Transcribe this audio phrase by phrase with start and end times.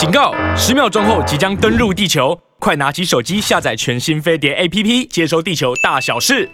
[0.00, 0.32] 警告！
[0.56, 6.48] 十秒钟后即将登陆地球，快拿起手机下载全新飞碟 APP，接收地球大小事。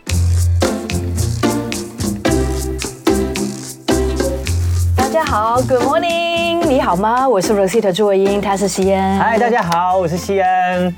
[4.96, 7.28] 大家好，Good morning，你好吗？
[7.28, 9.16] 我是 Rosita 朱伟英，他是西恩。
[9.16, 10.96] 嗨，大家好，我是西恩。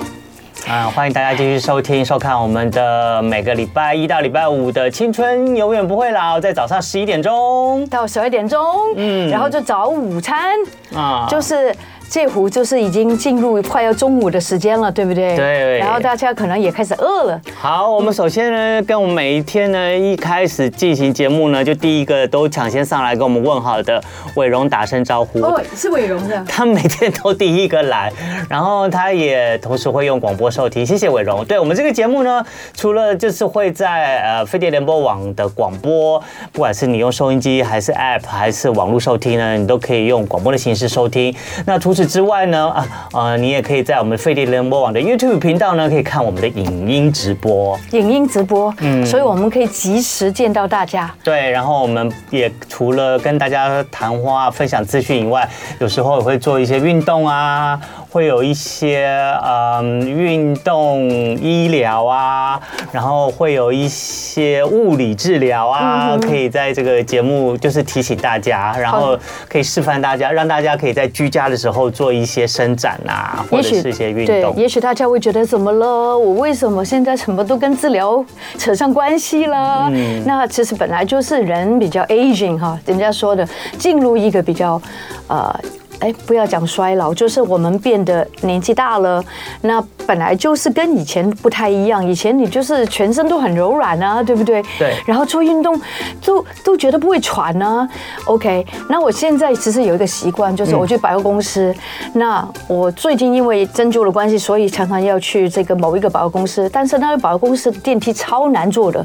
[0.66, 8.58] 啊，欢迎大家继续收听、收看我们的每个礼拜一到礼拜五的《青春永远不会老》，在早上十一点钟到十二点钟，
[8.96, 10.54] 嗯，然后就早午餐
[10.94, 11.76] 啊，就是。
[12.11, 15.36] 这壶就是已经进入快要中午的时间了，对不对？
[15.36, 15.79] 对。
[15.79, 17.40] 然后大家可能也开始饿了。
[17.54, 24.03] 好，我们首先呢，跟我们每一天呢一开始进行节目呢，就第一个都抢先上来跟我们问好的
[24.36, 25.40] 伟荣打声招呼。
[25.40, 26.44] 哦，是伟荣的。
[26.48, 28.11] 他每天都第一个来，
[28.48, 30.84] 然后他也同时会用广播收听。
[30.86, 31.45] 谢谢伟荣。
[31.45, 36.19] 对我们这个节目呢，除了就是会在呃飞碟联播网的广播，
[36.53, 41.34] 不管是你用收音机还是 App 还是网络收听呢，你都可以用广播的形式收听。
[41.67, 47.77] 那除此之外呢，啊呃，你也可以在我们飞碟联播网的 YouTube 频道呢，可以看我们的影音直播。
[47.91, 51.12] 影音直播，嗯，所以我们可以及时见到大家。
[51.25, 55.48] 对，然后我们也除了跟大家谈话、分享资讯以外，
[55.81, 57.81] 有时候也会做一些运动啊。
[58.11, 59.06] 会有一些
[59.45, 74.55] 嗯运动医疗啊，然后会有一些物理治疗啊，可以在这个节目就是提醒大家，然后可以示范大家，让大家可以在居家的时候做一些伸展啊，或者是一些运动。
[74.55, 76.19] 对，也许大家会觉得怎么了？
[76.19, 78.25] 我为什么现在什么都跟治疗
[78.56, 79.91] 扯上关系了？
[79.92, 83.47] 嗯，那其实本来就是人比较 aging 哈，人家说的
[83.79, 84.81] 进入一个比较
[85.27, 85.55] 呃。
[86.01, 89.23] 哎，不要讲衰老，就是我们变得年纪大了。
[89.63, 94.63] 那本来就是跟以前不太一样，以前你就是全身都很柔软啊，对不对？
[94.79, 94.95] 对。
[95.07, 95.79] 然后做运动
[96.25, 97.89] 都都觉得不会喘呢。
[98.27, 101.75] OK，那我现在其实有一个习惯，就是我去百货公司。
[102.05, 109.05] 嗯、那我最近因为针灸的关系，所以常常要去这个某一个百货公司，但是那个百货公司的电梯超难坐的，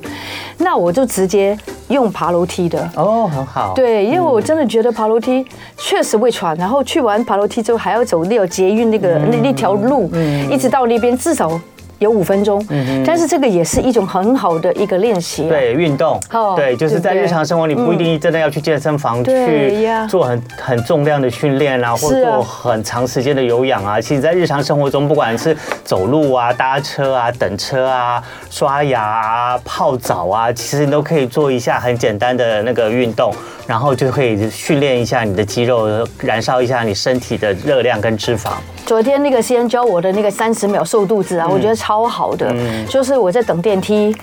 [0.60, 2.88] 那我就直接用爬楼梯的。
[2.96, 3.74] 哦，很好。
[3.74, 5.44] 对，因为我真的觉得爬楼梯
[5.76, 6.83] 确实会喘，然后。
[6.84, 10.10] 去完爬楼梯之后，还要走那条捷运那个那那条路，
[10.50, 11.60] 一直到那边至少
[12.00, 12.66] 有五分钟。
[13.06, 15.48] 但是这个也是一种很好的一个练习。
[15.48, 16.20] 对，运动。
[16.56, 24.02] 对，就是在日常生活里不一定真的要去健身房去做很很重量的训练啊，或者做很长时间的有氧啊。
[24.02, 33.34] 其实，在日常生活中，不管是走路啊、搭车啊、等车啊、刷牙啊、泡澡啊，其实你都可以做一下很简单的那个运动。
[33.66, 38.52] 然后就可以训练一下你的肌肉，燃烧一下你身体的热量跟脂肪。
[38.86, 42.54] 昨天那个先教我的那个三十秒瘦肚子啊，我觉得超好的，
[42.88, 44.16] 就是我在等电梯。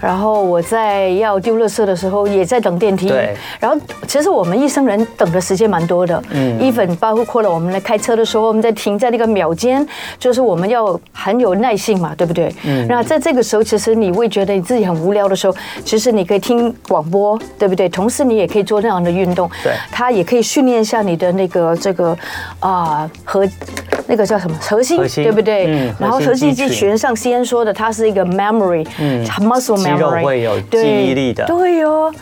[0.00, 3.08] 然后我在要丢垃圾的时候，也在等电梯。
[3.08, 3.34] 对。
[3.58, 3.76] 然后
[4.06, 6.22] 其实我们一生人等的时间蛮多的。
[6.30, 6.58] 嗯。
[6.60, 9.86] even 包括了我们来开车的时候，我们在停在那个秒间，
[10.18, 12.54] 就是我们要很有耐性嘛，对不对？
[12.64, 12.86] 嗯。
[12.88, 17.88] 那在这个时候，其实你会觉得你自己很无聊的时候，其实你可以听广播，对不对？
[17.88, 19.50] 同时你也可以做那样的运动。
[19.62, 19.72] 对。
[19.90, 22.16] 它也可以训练一下你的那个这个
[22.60, 23.48] 啊和。
[24.08, 25.66] 那个叫什么核心，对不对？
[25.66, 32.14] 嗯、然后核心肌群像西恩说的，它是一个 memory，嗯，muscle 肌肉会有记忆力的，对哟、哦。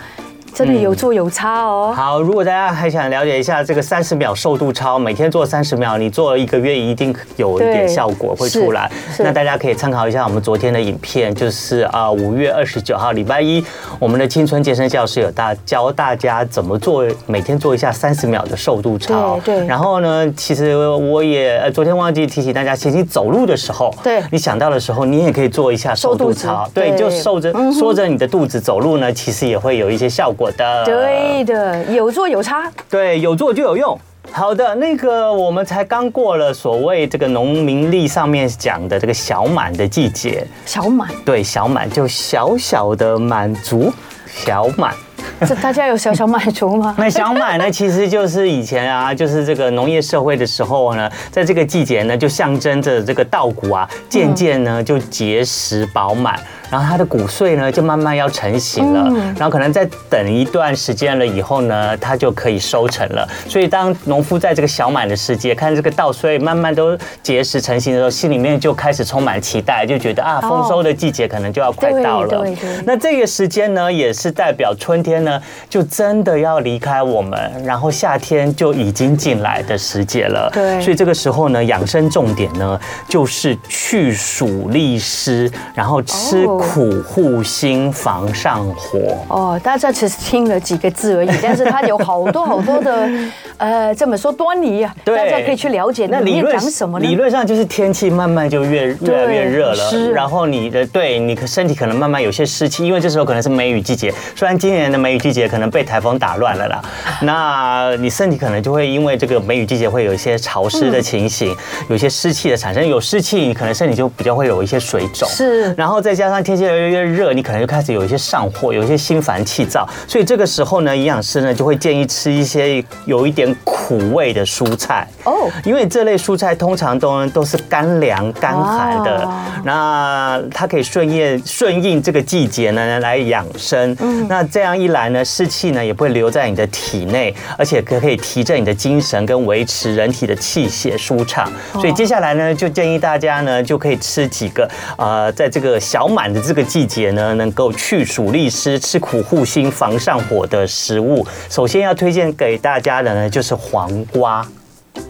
[0.55, 1.93] 真的有做有差哦。
[1.95, 8.89] 好，如果大家还想了解一下这个三十秒瘦肚操，每天做三十秒，你做了一个月一定有一点效果会出来。
[9.19, 13.65] 那大家可以参考一下我们昨天的影片，就是啊五月二十九号礼拜一，
[13.99, 19.41] 我们的青春健身教室有大教大家怎么做，每天做一下三十秒的瘦肚操。
[19.45, 19.67] 对对。
[19.67, 26.69] 然后呢，其实我也昨天忘记提醒大家，其实你走路的时候，对，你想到的时候，你也可以做一下瘦肚操。
[26.73, 30.44] 对，就瘦着缩着你的肚子走路呢，其实也会有一些效果。
[30.53, 33.99] 的对的，有做有差，对，有做就有用。
[34.33, 43.93] 好的，那个我们才刚过了所谓这个农民历上面讲的这个小满的季节，小满，对，小满就小小的满足，
[44.27, 44.95] 小满。
[45.47, 46.95] 这大家有小小满足吗？
[46.99, 56.39] 那小满呢，其实就是以前啊，就是这个农业社会的时候呢，在这个季节呢，就象征着这个稻谷啊，渐渐呢就结实饱满。
[56.71, 59.09] 然后它的谷穗呢，就慢慢要成型了，
[59.39, 63.29] 然后可能再等一段时间了以后呢，它就可以收成了。
[63.47, 72.45] 所以当农夫在这个小满的世界，看这个稻穗慢慢都结实成型的时候，心里面就开始充满期待，就觉得啊，丰收的季节可能就要快到了。
[72.85, 80.51] 那这个时间呢，也是代表春天呢，就真的要离开我们，然后夏天就已经进来的时节了。
[80.53, 82.79] 对，所以这个时候呢，养生重点呢
[83.09, 88.99] 就是去暑利湿，然后吃苦护心防上火。
[89.29, 93.09] 哦，大家只是听了几个字而已，但是它有好多好多的，
[93.59, 96.07] 呃，这么说端倪啊，对，大家可以去了解。
[96.11, 97.07] 那里面讲什么呢？
[97.07, 104.13] 理论上就是天气慢慢就越越来越热了，然后你的对你身体可能慢慢有些湿气，因为这时候可能是梅雨季节。
[104.35, 106.81] 虽然今年的梅雨季节可能被台风打乱了啦，
[107.21, 111.55] 那你身体可能就会因为这个梅雨季节会有一些潮湿的情形，
[111.91, 115.29] 有一些湿气的产生，有湿气你可能身体就比较会有一些水肿。
[115.29, 119.87] 是，然后再加上天气越来越热，你可能就开始有一些上火，有一些心烦气躁。
[120.09, 129.29] 所以这个时候呢，营养师呢就会建议吃一些有一点苦味的蔬菜哦，因为这类蔬菜通常都都是干凉干寒的，
[129.65, 133.95] 那它可以顺应顺应这个季节呢来养生。
[134.01, 141.53] 嗯，那这样一来呢，湿气呢也不会留在你的体内，而且可可以提振你的精神跟维持人体的气血舒畅。
[141.75, 151.27] 所以接下来呢，就建议大家呢就可以吃几个呃，在这个小满的这个季节呢，能够去暑利湿、吃苦护心、防上火的食物。
[151.51, 154.47] 首先要推荐给大家的呢，就是黄瓜。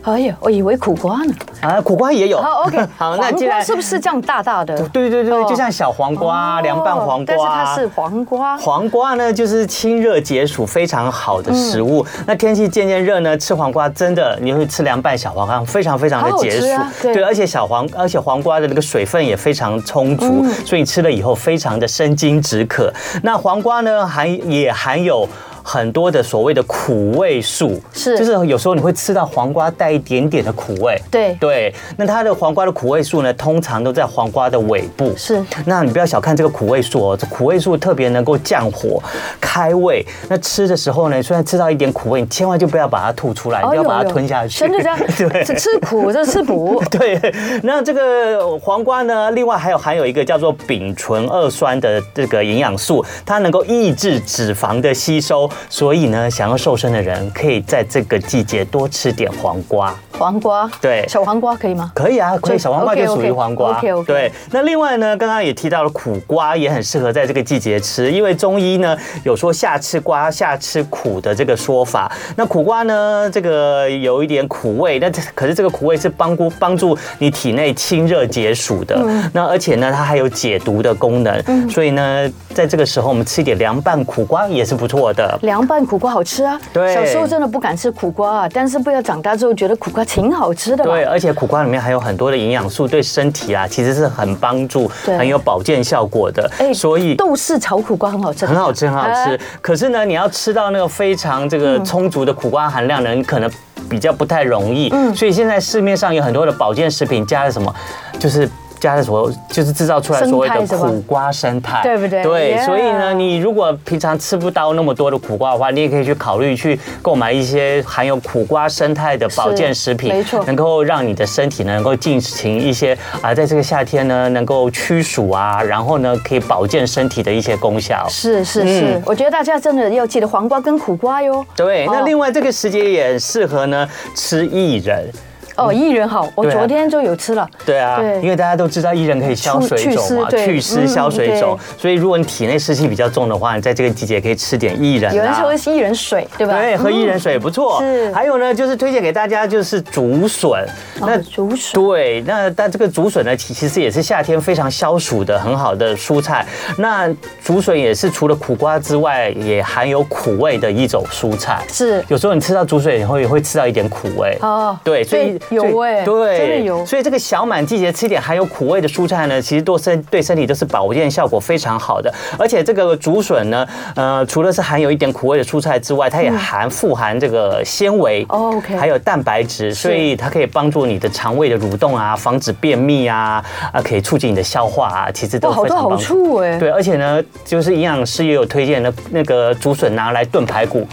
[0.05, 1.35] 哎呀，我以为苦瓜呢。
[1.62, 2.39] 啊，苦瓜也有。
[2.41, 2.79] 好，OK。
[2.99, 4.77] 好，那黄瓜是不是这样大大的？
[4.91, 7.27] 对对对，就像小黄瓜、凉拌黄瓜。
[7.27, 8.56] 但是它是黄瓜。
[8.59, 12.05] 黄瓜呢，就是清热解暑非常好的食物。
[12.27, 16.67] 那天气渐渐热呢，吃黄瓜真的，你会吃凉拌小黄瓜，非常非常的解暑。
[17.03, 22.93] 对，而且小黄，而且黄瓜的那个水分也非常充足，所以你吃了以后非常的生津止渴。
[23.23, 25.27] 那黄瓜呢，含也含有。
[25.66, 31.75] 很多的所谓的苦味素是，就是有时候你会吃到黄瓜带一点点的苦味，对对。
[31.96, 35.14] 那它的黄瓜的苦味素呢，通常都在黄瓜的尾部。
[35.16, 39.02] 是，那你不要小看这个苦味素哦，这苦味素特别能够降火、
[39.40, 40.05] 开胃。
[40.28, 44.61] 那吃的时候呢，虽然吃到一点苦味，你千万就不要把它吐出来，你不要把它吞下去。
[44.61, 44.99] 真的这样？
[45.16, 46.82] 对，吃苦这吃补。
[46.93, 47.19] 对。
[47.62, 55.49] 那这个黄瓜呢，另外还有含有一个叫做丙醇二酸的这个营养素，它能够抑制脂肪的吸收。
[55.69, 59.95] 所以呢，想要瘦身的人可以在这个季节多吃点黄瓜。
[60.17, 61.91] 黄瓜，对，小黄瓜可以吗？
[61.93, 62.59] 可以啊，可以。
[62.59, 63.77] 小黄瓜就属于黄瓜。
[63.77, 64.06] OK OK。
[64.06, 72.11] 对，那另外呢，刚刚也提到了苦瓜，也很适合在这个季节吃，因为中医呢有说夏吃瓜，夏吃苦的这个说法。
[72.37, 78.97] 那苦瓜呢，这个有一点苦味，但可是这个苦味是帮助帮助你体内清热解暑的。
[79.33, 81.69] 那而且呢，它还有解毒的功能。
[81.69, 85.39] 所以呢，在这个时候我们吃一点凉拌苦瓜也是不错的。
[85.43, 86.59] 凉拌苦瓜好吃啊。
[86.73, 86.95] 对。
[86.95, 90.85] 小时候真的不敢吃苦瓜啊，但是不要长大之后觉得苦瓜挺好吃的。
[90.85, 96.49] 对，而且苦瓜里面还有很多的营养素，对身体啊其实是很帮助，很有保健效果的。
[96.59, 99.39] 哎，所以豆豉炒苦瓜很好吃，很好吃，很好吃。
[99.61, 103.50] 可是呢，你要吃到那个非常这个充足的苦瓜含量呢，你可能
[103.91, 104.89] 比较不太容易。
[104.93, 107.75] 嗯，所以现在市面上有很多的保健食品加了什么，
[108.19, 108.49] 就是。
[108.85, 112.23] 加的所就是制造出来所谓的苦瓜生态，对不对？
[112.23, 128.07] 对，所以呢，你如果平常吃不到那么多的苦瓜的话，你也可以去考虑去购买一些含有苦瓜生态的保健食品，没错，能够让你的身体呢能够进行一些啊，在这个夏天呢能够驱暑啊，然后呢可以保健身体的一些功效。
[128.11, 131.43] 是是是，我觉得大家真的要记得黄瓜跟苦瓜哟。
[131.57, 135.11] 对，那另外这个时节也很适合呢吃薏仁。
[135.56, 137.49] 哦，薏仁好，我昨天就有吃了。
[137.65, 141.59] 对啊，因为大家都知道薏仁可以消水肿嘛，祛湿消水肿。
[141.79, 145.15] 所以如果你体内湿气比较重的话，你在这个季节可以吃点薏仁。
[145.15, 146.61] 有人说是薏仁水，对吧？
[146.61, 147.81] 对，喝薏仁水也不错。
[147.81, 148.12] 是。
[148.12, 150.67] 还有呢，就是推荐给大家就是竹笋。
[151.01, 151.81] 那竹笋。
[151.81, 156.45] 对，那但这个竹笋呢，其实也是夏天非常消暑的很好的蔬菜。
[156.78, 157.09] 那
[157.43, 161.62] 竹笋也是除了苦瓜之外，也含有苦味的一种蔬菜。
[161.69, 162.05] 是。
[162.09, 164.37] 有时候你吃到竹笋以后，也会吃到一点苦味。
[164.40, 164.76] 哦。
[164.83, 165.38] 对，所以。
[165.51, 166.85] 有哎，对，真的有。
[166.87, 172.13] 所以这个小满季节吃一点含有苦味的蔬菜呢，其实对身对身体都是保健效果非常好的。
[172.39, 186.59] 而且这个竹笋呢，呃，除了是含有一点苦味的蔬菜之外，它也含富含这个纤维，OK，还有蛋白质，所以它可以帮助你的肠胃的蠕动啊，防止便秘啊，啊，可以促进你的消化啊，其实都非常好多好处哎。
[186.59, 190.87] 对，而且呢，就是营养师也有推荐的那个竹笋拿来炖排骨。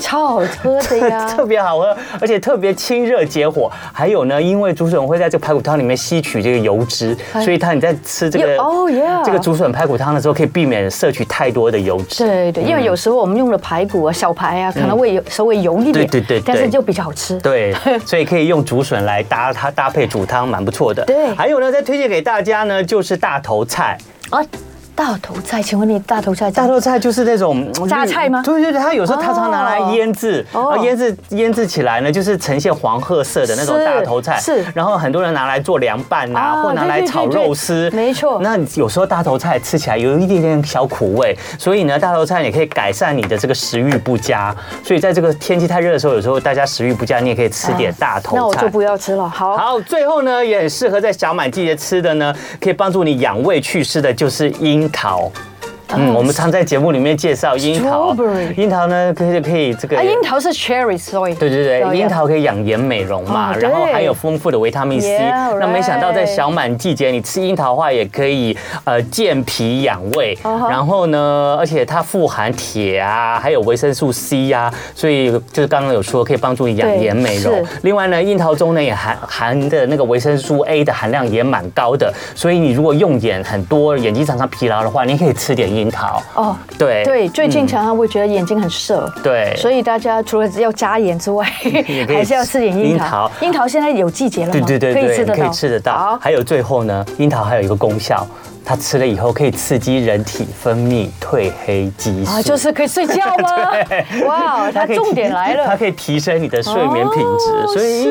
[0.00, 3.70] 超好喝的呀， 特别好喝，而且特别清热解火。
[3.92, 12.24] 还有呢，因为竹笋会在这个排骨汤里面吸取这个油脂，所以它你在吃这个哦耶这个竹笋排骨汤的时候，可以避免摄取太多的油脂。
[12.24, 17.38] 对对，因为有时候我们用的排骨啊，小排啊，可能会有稍微油一点，对对对，但是就比较好吃。
[17.40, 17.74] 对，
[18.06, 21.04] 所以可以用竹笋来搭它搭配煮汤，蛮不错的。
[21.04, 23.98] 对，还有呢，再推荐给大家呢，就是大头菜
[24.30, 24.40] 啊。
[24.94, 26.50] 大头菜，请问你大头菜？
[26.50, 28.42] 大头菜就是那种榨菜吗？
[28.44, 34.38] 对对对，它有时候它常拿来腌制，然后腌制腌制起来呢，就是呈现黄褐色的那种大头菜。
[34.38, 34.64] 是。
[34.74, 37.90] 然后很多人拿来做凉拌啊，或拿来炒肉丝。
[37.90, 38.40] 没错。
[38.42, 44.54] 那有时候大头菜吃起来有一点点小苦味，所以呢，大头菜也可以改善你的这个食欲不佳。
[44.84, 48.36] 所以在这个天气太热的时候，有时候大家食欲不佳，你也可以吃点大头菜。
[48.36, 49.28] 那我就不要吃了。
[49.28, 49.56] 好。
[49.56, 55.32] 好，最后呢，也很适合在小满季节吃的呢，可以帮助你养胃祛湿的，就是樱考。
[55.96, 58.14] 嗯，我们常在节目里面介绍樱桃，
[58.56, 65.18] 樱桃呢可以可以这个，啊，樱桃是 cherry，sorry，对对对，樱桃可以养颜美容嘛，然后还有丰富的维他命 C。
[65.58, 77.64] 那没想到在小满季节，你吃樱桃的话也可以呃健脾养胃，然后呢，而且它富含铁啊，还有维生素 C 呀，所以就是刚刚有说可以帮助你养颜美容。
[77.82, 85.79] 另外呢，樱桃中呢也含含的那个维生素 A 的含量也蛮高的，所以你如果用眼很多，眼睛常常疲劳的话，你可以吃点樱。
[85.80, 91.44] 樱桃哦，对对，最近常常会觉得眼睛很涩，对，所以大家除了要加盐之外，
[92.08, 93.30] 还是要吃点樱桃。
[93.40, 94.66] 樱桃现在有季节了吗？
[94.66, 96.18] 对对对，可以吃得到，可以吃得到。
[96.20, 98.26] 还有最后呢，樱桃还有一个功效。
[98.64, 103.48] 它吃了以后可以刺激人体分泌褪黑激素啊，就是可以睡觉吗？
[103.88, 107.72] 对，哇，它重点来了，它可以提升你的睡眠品质。
[107.72, 108.08] 所以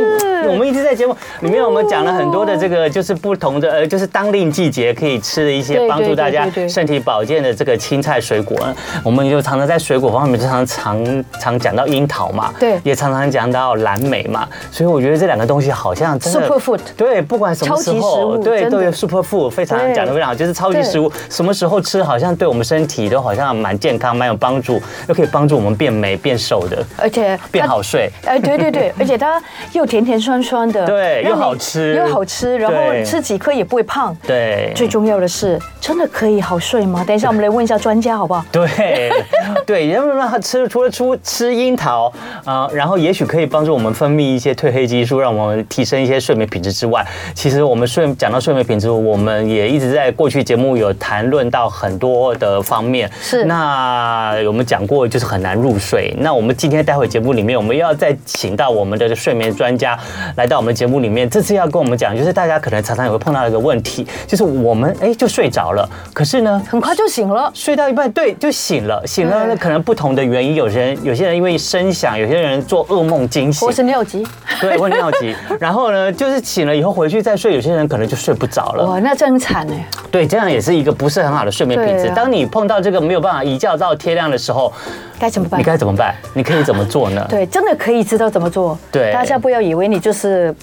[0.48, 8.58] 我们一直在节目里面，我们讲了很多的这个，就是不同的呃，就是当令季节可以吃的一些帮助大家身体保健的这个青菜水果。
[9.04, 14.48] 我们就常常在水果方面，就常常常讲到樱桃嘛，对，也常常讲到蓝莓嘛。
[14.72, 20.39] 所以我觉得这两个东西好像真的 super food，对，不管什么时候，对，都有 super food，非常讲的非常好。
[20.40, 28.10] 就是超级食物，什么时候吃好像对我们身体都好像蛮健康、蛮有帮助，又可以帮助我们变美、变瘦的，而且变好睡。
[28.26, 29.42] 哎，对对对， 而且它
[29.74, 34.16] 又甜甜酸酸的，对，又好吃，又好吃，然后吃几颗也不会胖。
[34.26, 37.04] 对，最重要的是，真的可以好睡吗？
[37.06, 38.46] 等一下我们来问一下专家好不好？
[38.50, 39.12] 对，
[39.68, 42.10] 对，因为让他吃除了出吃樱桃
[42.46, 53.46] 啊，然后也许可以帮助我们分泌一些褪黑激素，让我们提升一些睡眠品质之外，其实我们睡讲到睡眠品质，我们也一直在过去节目有谈论到很多的方面，是。
[53.46, 56.14] 那我们讲过就是很难入睡。
[56.20, 59.98] 那我们今天待会节目里面，我们要再请到我们的睡眠专家
[60.36, 74.26] 来到我们节目里面，这次要跟我们讲，就是大家可能常常也会碰到一个问题，就是我们哎就睡着了，可是呢很快就醒了，睡到一半对就醒了，醒了那可能不同的原因，有些人有些人因为声响，有些人做噩梦惊醒，或是尿急，
[74.62, 80.60] 对，或尿急，然后呢就是醒了以后回去再睡，有些人可能就睡不着了，哇，那真惨哎，对，这样也。
[80.60, 82.12] 是一个不是很好的睡眠品质。
[82.14, 84.72] 当你碰到这个没有办法一觉到天亮的时候，
[85.18, 85.60] 该怎么办？
[85.60, 86.14] 你该怎么办？
[86.34, 87.26] 你可以怎么做呢？
[87.28, 88.78] 对，真的可以知道怎么做。
[88.92, 90.54] 对，大家不要以为你就是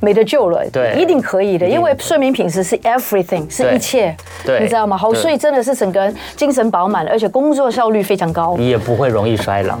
[0.00, 0.62] 没得救了。
[0.70, 4.14] 对，一定可以的，因为睡眠品质是 everything，是一切。
[4.44, 4.98] 对，你知道吗？
[4.98, 8.56] 好睡真的是整个人精神饱满，而且工作效率非常高。
[8.58, 9.78] 你也不会容易衰老。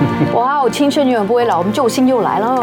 [0.34, 2.56] 哇，我青春永远不会老，我们救星又来了。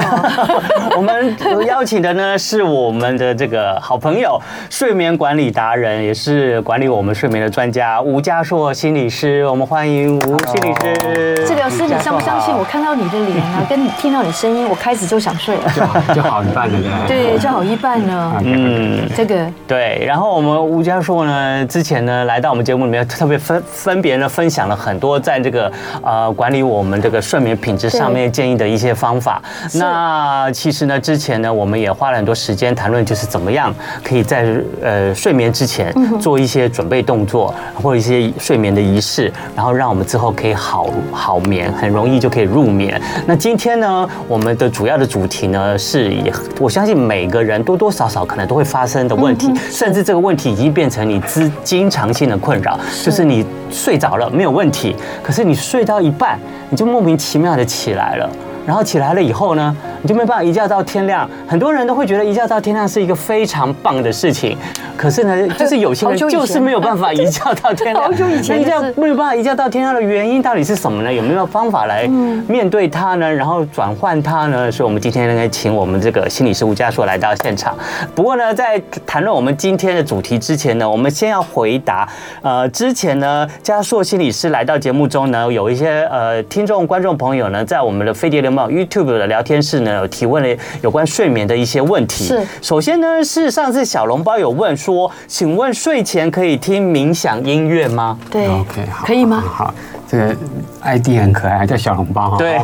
[0.96, 4.40] 我们邀请的呢是我们的这个好朋友，
[4.70, 9.46] 睡眠管理达人，也是管理我们睡眠的专家吴家硕心理师。
[9.48, 11.46] 我们欢迎吴心理师。
[11.46, 12.56] 治疗师，你相不相信？
[12.56, 15.64] 我看到你的脸啊， 跟你听到你声音，我开始就想睡了。
[15.76, 16.80] 就好，就好一半了。
[17.08, 18.34] 对，就好一半呢。
[18.44, 20.04] 嗯，这个对。
[20.06, 27.58] 然后我们吴家硕呢，之前呢来到我们节目里面，特别分分别呢分享了很多在这个呃管理我们这个睡眠。
[27.58, 29.42] 品质上面建议的一些方法。
[29.74, 34.46] 那其实呢，之前呢，我们也花了很多时间谈论，就是怎么样可以在
[34.82, 43.02] 呃睡眠之前做一些准备动作，或者一些睡眠的仪式，然后让我们之后可以好好眠，很容易就可以入眠。
[43.26, 57.48] 那今天呢，我们的主要的主题呢，是也我相信每个人多多少少可能都会发生的问题，甚至这个问题已经变成你之经常性的困扰，就是你睡着了没有问题，可是你睡到一半，你就莫名奇妙。
[57.58, 58.30] 的起来了，
[58.68, 61.28] 然后起来了以后呢，你就没办法一觉到天亮。
[61.48, 64.56] 很多人都会觉得一觉到天亮是一个非常棒的事情，
[64.98, 68.04] 可是呢， 就是有些人就是没有办法一觉到天亮。
[68.08, 71.14] 好久以前，一觉没有办法一觉到天亮的原因到底是什么呢？
[71.14, 72.08] 有没有方法来
[72.48, 73.32] 面对它呢？
[73.32, 74.72] 然后转换它呢？
[74.72, 77.78] 所以，我们今天呢，请我们这个心理师吴家硕来到现场。
[78.16, 82.08] 不过呢，在谈论我们今天的主题之前呢，我们先要回答。
[82.42, 92.26] 呃，之前呢，家硕心理师来到节目中呢，有一些呃听众观众朋友呢，在我们的飞碟联盟 YouTube 的聊天室呢，有提问了有关睡眠的一些问题。
[92.26, 98.18] 是，首先呢，是上次小笼包有问说，请问睡前可以听冥想音乐吗？
[98.32, 99.44] 对，OK，好，可以吗？
[99.46, 99.74] 好，
[100.08, 100.36] 这个
[100.82, 102.38] ID 很可爱，叫小笼包哈。
[102.38, 102.62] 对，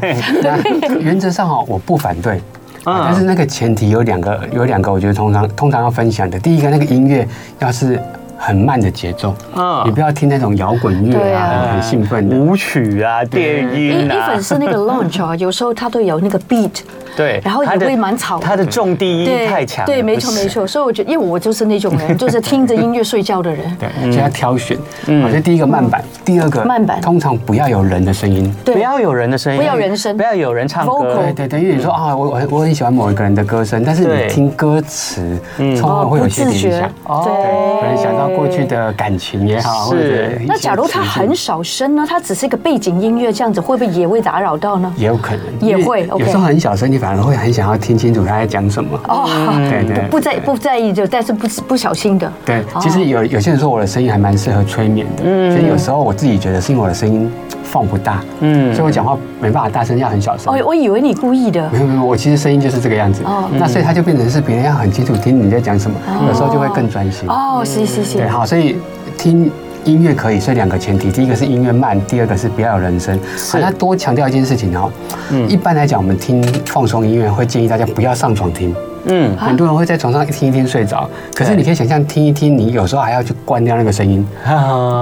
[1.01, 2.42] 原则上哈，我不反对。
[2.86, 6.39] 啊但是那个前提有两个，有两个，我觉得通常通常要分享的。
[6.39, 7.27] 第一个，那个音乐
[7.60, 8.00] 要是。
[8.36, 14.13] 很慢的节奏，嗯，你不要听那种摇滚乐啊，很兴奋的舞曲啊、电音啊。
[14.13, 16.82] 一粉是那个 launch 啊，有时候它都有那个 beat，
[17.15, 18.39] 对，然后也会蛮吵。
[18.39, 20.67] 他的重低音太强，对，没错没错。
[20.67, 23.77] 所以我觉得，因为我就是那种人， 就是听着音乐睡觉的人。
[23.79, 24.77] 对，所以要挑选。
[25.08, 31.15] 嗯，这第一个慢板，第二个慢板，通常不要有人的声音，不要有人的声音，不要人声，不要有人唱歌。
[31.15, 36.91] 对对对，因为你说啊，我我我很喜欢某一个人的歌声，但是你听歌词，嗯，通常会有些影响。
[37.24, 39.13] 对，可能想到过去的感。
[39.15, 40.41] 情也好，是。
[40.48, 42.03] 那假如他很少声呢？
[42.05, 44.91] 他只是一个背景音乐，这样子会不会也会打扰到呢？
[44.98, 46.05] 也有可能，也会。
[46.08, 48.98] 有时候很小声，你反而会很想要听清楚他在讲什么。
[49.10, 49.27] 哦，
[49.69, 52.31] 对对，不在不在意就，但是不不小心的。
[52.45, 57.29] 对，其实有有些人说我的声音还蛮适合催眠的，嗯，所以有时候我自己觉得是因为我的声音
[57.62, 60.53] 放不大，嗯，所以我讲话没办法大声，要很小声。
[60.53, 61.69] 哦，我以为你故意的。
[61.72, 63.22] 没有没有，我其实声音就是这个样子。
[63.25, 65.98] 哦，那所以他就变成是别人要很清楚听你在讲什么，
[66.29, 67.27] 有时候就会更专心。
[67.27, 68.17] 哦，是是是。
[68.19, 68.77] 对，好，所以
[69.17, 69.51] 听。
[69.85, 73.19] 音乐可以，所以两个前提，第一个是音乐慢，第二个是不要有人声。
[73.51, 74.91] 好，那多强调一件事情哦，
[75.31, 78.75] 嗯，一般来讲，我们听放松音乐会建议大家不要上床听。
[79.05, 84.25] 嗯，很多人会在床上一听一听睡着，可是你可以想象听一听，你有时候还要去关掉那个声音，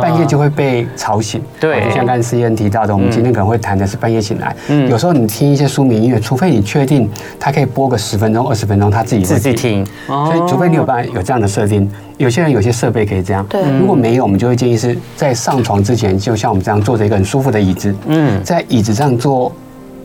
[0.01, 1.41] 半夜就会被吵醒。
[1.59, 4.55] 对，就像刚才思燕提到的，我们今天可能会谈的是半夜醒来。
[4.69, 9.85] 嗯，有时候你听一些舒眠音乐，除非你确定它可以播个十分钟、二十分钟，它自己自己听。
[10.07, 13.45] 所以，除非你有办法有这样的设定，有些人有些设备可以这样。
[13.47, 19.51] 对，如果没有，我们就会建议是在上床之前，就像我们这样坐着一个很舒服的椅子，嗯，在椅子上做。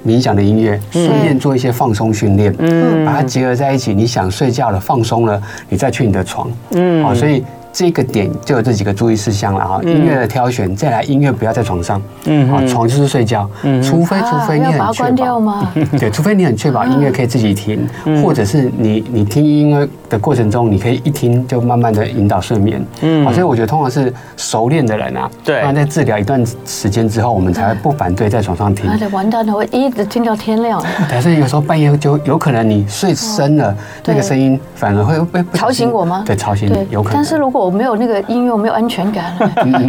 [0.07, 3.93] 冥想的音乐，顺便做一些放松训练，嗯，把它结合在一起。
[3.93, 7.43] 你想睡觉了，放松了，你再去你的床，嗯，好，所以。
[7.77, 15.69] 这个点就有这几个注意事项了哈，音乐的挑选，再来音乐不要在床上，嗯，啊，床就是睡觉，嗯，除非除非你很确保，
[16.01, 17.87] 对，除非你很确保音乐可以自己听，
[18.23, 28.91] 或者是你你听音乐的过程中，你可以一听就慢慢的引导睡眠，嗯，所以我觉得通常是熟练的人啊，对，那在治疗一段时间之后，我们才会不反对在床上听。
[28.99, 30.83] 那完蛋了，我一直听到天亮。
[31.11, 36.23] 但是有时候半夜就有可能你睡深了，那个声音反而会被吵醒我吗？
[36.25, 37.17] 对，吵醒你，有可能。
[37.17, 39.37] 但是如果我没有那个音乐，我没有安全感。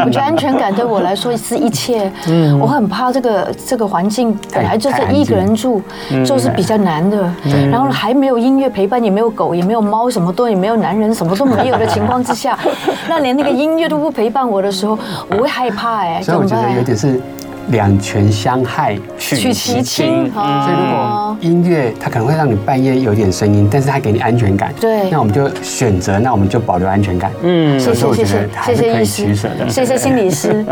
[0.03, 2.11] 我觉得安全感对我来说是一切。
[2.27, 5.81] 嗯，我很怕这个这个环境本来就是一个人住，
[6.25, 7.31] 就是比较难的。
[7.71, 12.57] 然后还没有音乐陪伴，也没有狗，也没有猫，什么都也没有，男人什么都没有的情况之下，
[13.07, 14.97] 那连那个音乐都不陪伴我的时候，
[15.29, 16.19] 我会害怕哎。
[16.21, 17.21] 所以我觉得有点是。
[17.69, 27.31] 两全相害取其轻，所以如果音乐它可能会让你半夜有点声音，但是它给你安全感，对，那我们就选择，那我们就保留安全感。
[27.41, 29.35] 嗯，谢谢谢谢谢谢医师，
[29.67, 30.65] 谢谢心理师。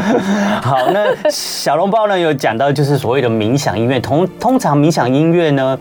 [0.62, 5.78] 好，那小笼包呢有讲到就是所谓的冥想音乐，通通常冥想音乐呢，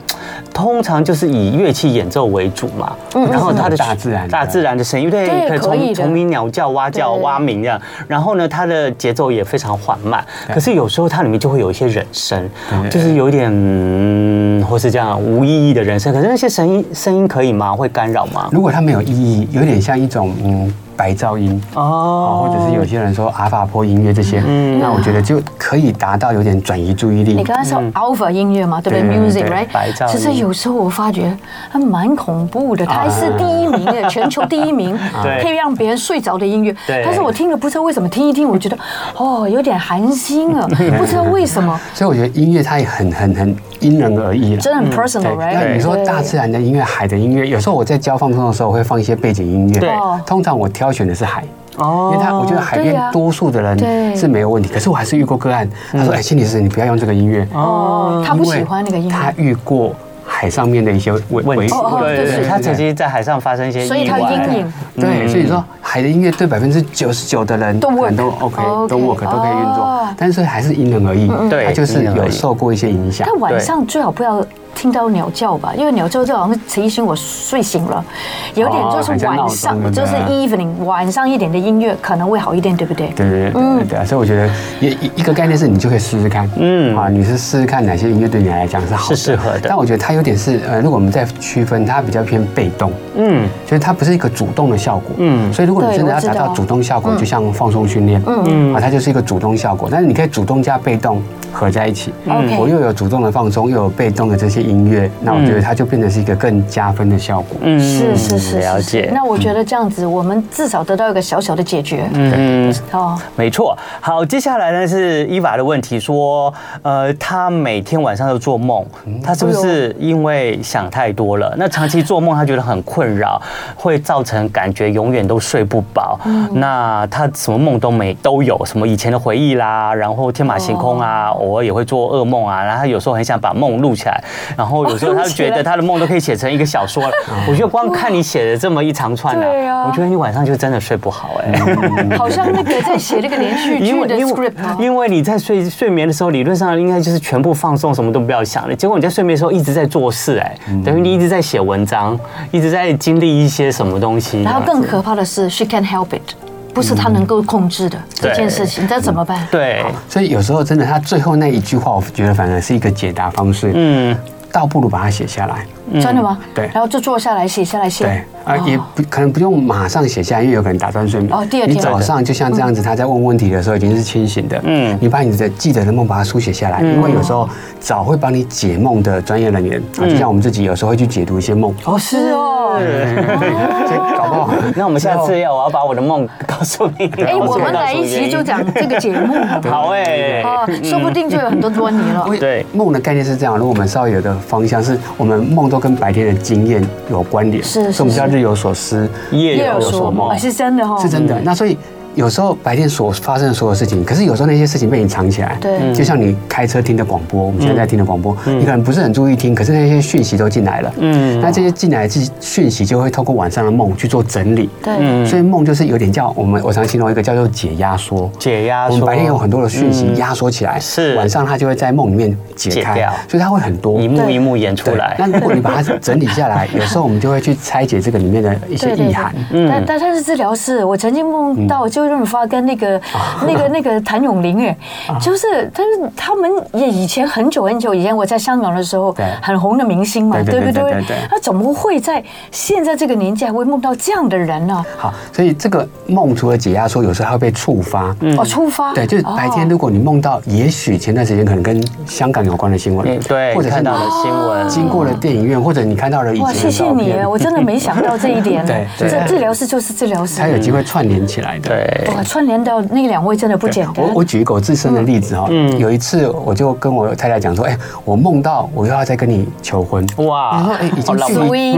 [0.57, 2.95] 通常就是以乐器演奏为主嘛，
[3.29, 10.25] 然后它的大自然大自然的声音，对，可以从虫鸣鸟叫、蛙叫、蛙鸣这样，然后呢，它的节奏也非常缓慢。
[10.51, 12.49] 可是有时候它里面就会有一些人声，
[12.89, 16.11] 就是有点，嗯，或是这样无意义的人声。
[16.11, 17.75] 可是那些声音声音可以吗？
[17.75, 18.49] 会干扰吗？
[18.51, 20.73] 如果它没有意义，有点像一种嗯。
[20.97, 27.33] 白噪音哦，或者是有些人说阿法波音乐这些，嗯，那我觉得就可以达到有点转移注意力。
[27.33, 29.67] 你刚刚说 alpha 音乐嘛，对不对？Music，right？
[29.71, 30.11] 白噪音。
[30.11, 31.37] 其实有时候我发觉
[31.71, 34.97] 它蛮恐怖的，它还是第一名的，全球第一名，
[35.41, 36.75] 可以让别人睡着的音乐。
[36.87, 38.77] 但是我听了不知道为什么，听一听我觉得
[39.15, 41.79] 哦，有点寒心啊， 不知道为什么。
[41.93, 45.53] 所以我觉得音乐它也很很很因人而异了，真的很 personal，right？
[45.53, 49.91] 那你说大自然的音乐、海的音乐，有时候我在教放松的时候会放一些背景音乐，对，
[50.25, 50.87] 通常我挑。
[50.87, 51.43] 挑选的是海，
[51.75, 57.45] 哦，因为他我觉得海边多数的人是没有问题，可是我还是遇过个案，他说：“哎，心理师，你不要用这个音乐。
[57.53, 59.93] 哦，他不喜欢那个音乐，他遇过
[60.39, 73.27] 海上面的一些问问题，对对，他曾经在海上发生一些意外，所以他阴影，对，所以说海的音乐对百分之九十九的人都都 OK，都 work 都可以运作，但是还是因人而异，对，他就是有受过一些影响。
[73.27, 74.45] 但晚上最好不要。
[74.77, 78.05] 听到鸟叫吧，因为鸟叫就好像提醒我睡醒了，
[78.53, 83.07] 有点就是晚上，就是 evening 晚上一点的音乐可能会好一点，对不对？
[83.07, 84.05] 对对对对对啊！
[84.05, 84.47] 所以我觉得
[84.79, 86.95] 一一个概念是你就可以试试看，嗯。
[86.95, 89.61] 啊，你是试试看哪些音乐对你来讲是好是适合的。
[89.63, 98.43] 但我觉得它有点是呃，如果我们在区分，它比较偏被动，嗯，所以它不是一个主动的效果，嗯，所以如果你真的要达到主动效果，就像放松训练，嗯。
[98.45, 98.75] 嗯。
[98.75, 107.57] 啊，它就是一个主动效果，但是你可以主动加被动合在一起，嗯，我又有主动的放松，又有被动的这些音乐，那我觉得它就变成是一个更加分的效果。
[107.61, 109.09] 嗯，是是是，了解。
[109.13, 112.09] 那我觉得这样子，我们至少得到一个小小的解决。
[112.13, 113.77] 嗯，哦，没错。
[114.01, 118.85] 好，接下来呢是伊娃的问题，说，呃，他每天晚上都做梦，
[119.23, 121.53] 他是不是因为想太多了？
[121.57, 123.41] 那长期做梦，他觉得很困扰，
[123.75, 126.19] 会造成感觉永远都睡不饱。
[126.53, 134.23] 那他什么梦都没都有，什么以前的回忆啦，然后天马行空啊，偶尔也会做噩梦啊，然后他有时候很想把梦录起来，
[134.57, 137.11] 然后有时候他就觉得他的梦都可以写成一个小说了。
[137.47, 139.45] 我觉得光看你写的这么一长串呢，
[139.85, 141.53] 我觉得你晚上就真的睡不好哎，
[142.17, 148.75] 好像那个在写那个连续剧的 script，因为你在睡睡眠的时候，理论上应该就是全部放松，什么都不要想了。
[148.75, 152.19] 结果你在睡眠的时候一直在做事，哎，等于你一直在写文章，
[152.51, 154.41] 一直在经历一些什么东西。
[154.41, 156.33] 然后更可怕的是，she can't help it，
[156.73, 159.47] 不是他能够控制的这件事情，这怎么办？
[159.51, 163.71] 对，所以有时候真的，他最后那一句话，我觉得反而是一个解答方式。
[163.73, 164.17] 嗯，
[164.51, 165.65] 倒不如把它写下来。
[165.93, 166.37] 真的吗？
[166.53, 168.05] 对，然后就坐下来写下来写。
[168.05, 171.33] 对啊，也不可能不用马上写下来，因为有可能打断睡眠。
[171.33, 171.75] 哦，第二天。
[171.75, 174.59] 你早上就像这样子，他在问问题的时候已经是清醒的。
[174.63, 177.47] 嗯，你把你的记得的梦把它书写下来，因为有时候
[177.79, 181.73] 早会帮你解梦的专业人员啊，就像我们自己有时候会去解读一些梦。
[181.85, 182.55] 哦，是哦。
[182.77, 187.07] 所以 搞不好，那我们下次要我要把我的梦告诉你。
[187.23, 189.35] 哎，我们来一期就讲这个节目。
[189.69, 190.41] 好哎。
[190.43, 192.25] 哦，说不定就有很多端倪了。
[192.39, 201.39] 对，梦的概念是这样，如果我们稍微有个方向，是我们梦都跟白天的经验有关联，是，所以我们叫日有所思，夜有所梦，是真的哈，是真的。
[201.41, 201.77] 那所以。
[202.17, 205.55] 有时候白天所发生的所有事情，可是有时候那些事情被你藏起来。
[205.61, 210.91] 对，就像你开车听的广播，我们现在在听的广播，你可能不是很注意听，可是那些讯息都进来了。
[210.97, 214.67] 嗯，那这些进来的讯息就会透过晚上的梦去做整理。
[214.83, 218.27] 对，所以梦就是有点叫我们，我常形容一个叫做解压缩。
[218.39, 218.95] 解压缩。
[218.95, 225.15] 我们白天有很多的讯息压缩起来，是晚上它就会在梦里面解开，所以它会很多一幕一幕演出来。
[225.19, 229.31] 那如果你把它整理下来， 有时候我们就会去拆解这个里面的一些意涵。
[229.51, 232.99] 嗯，但但他是治疗师，我曾经梦到周润发跟那个。
[233.45, 234.77] 那个那个谭咏麟哎，
[235.19, 241.03] 就是但是他们也以前很久很久以前我在香港的时候很红的明星嘛，对不对？
[241.29, 244.85] 他怎么会在现在这个年纪还会梦到这样的人呢？
[244.97, 256.71] 好，所以这个梦除了解压说，有时候还会被触发哦，触发对，就是白天如果你梦到，也许前段时间可能跟香港有关的新闻，对，或者看到了新闻，经过了电影院，或者你看到了以前的照片。
[256.71, 258.65] 谢谢你，我真的没想到这一点。
[258.67, 261.69] 对，这治疗师就是治疗师，他有机会串联起来的。
[261.69, 262.81] 对，哇，串联到。
[262.89, 264.05] 那两位真的不简单。
[264.05, 270.05] 我我举一个我自身的例子哈，有一次我就跟我太太讲说，哎，我梦到我又要再跟你求婚。
[270.17, 270.51] 哇！
[270.51, 271.17] 然后哎，已经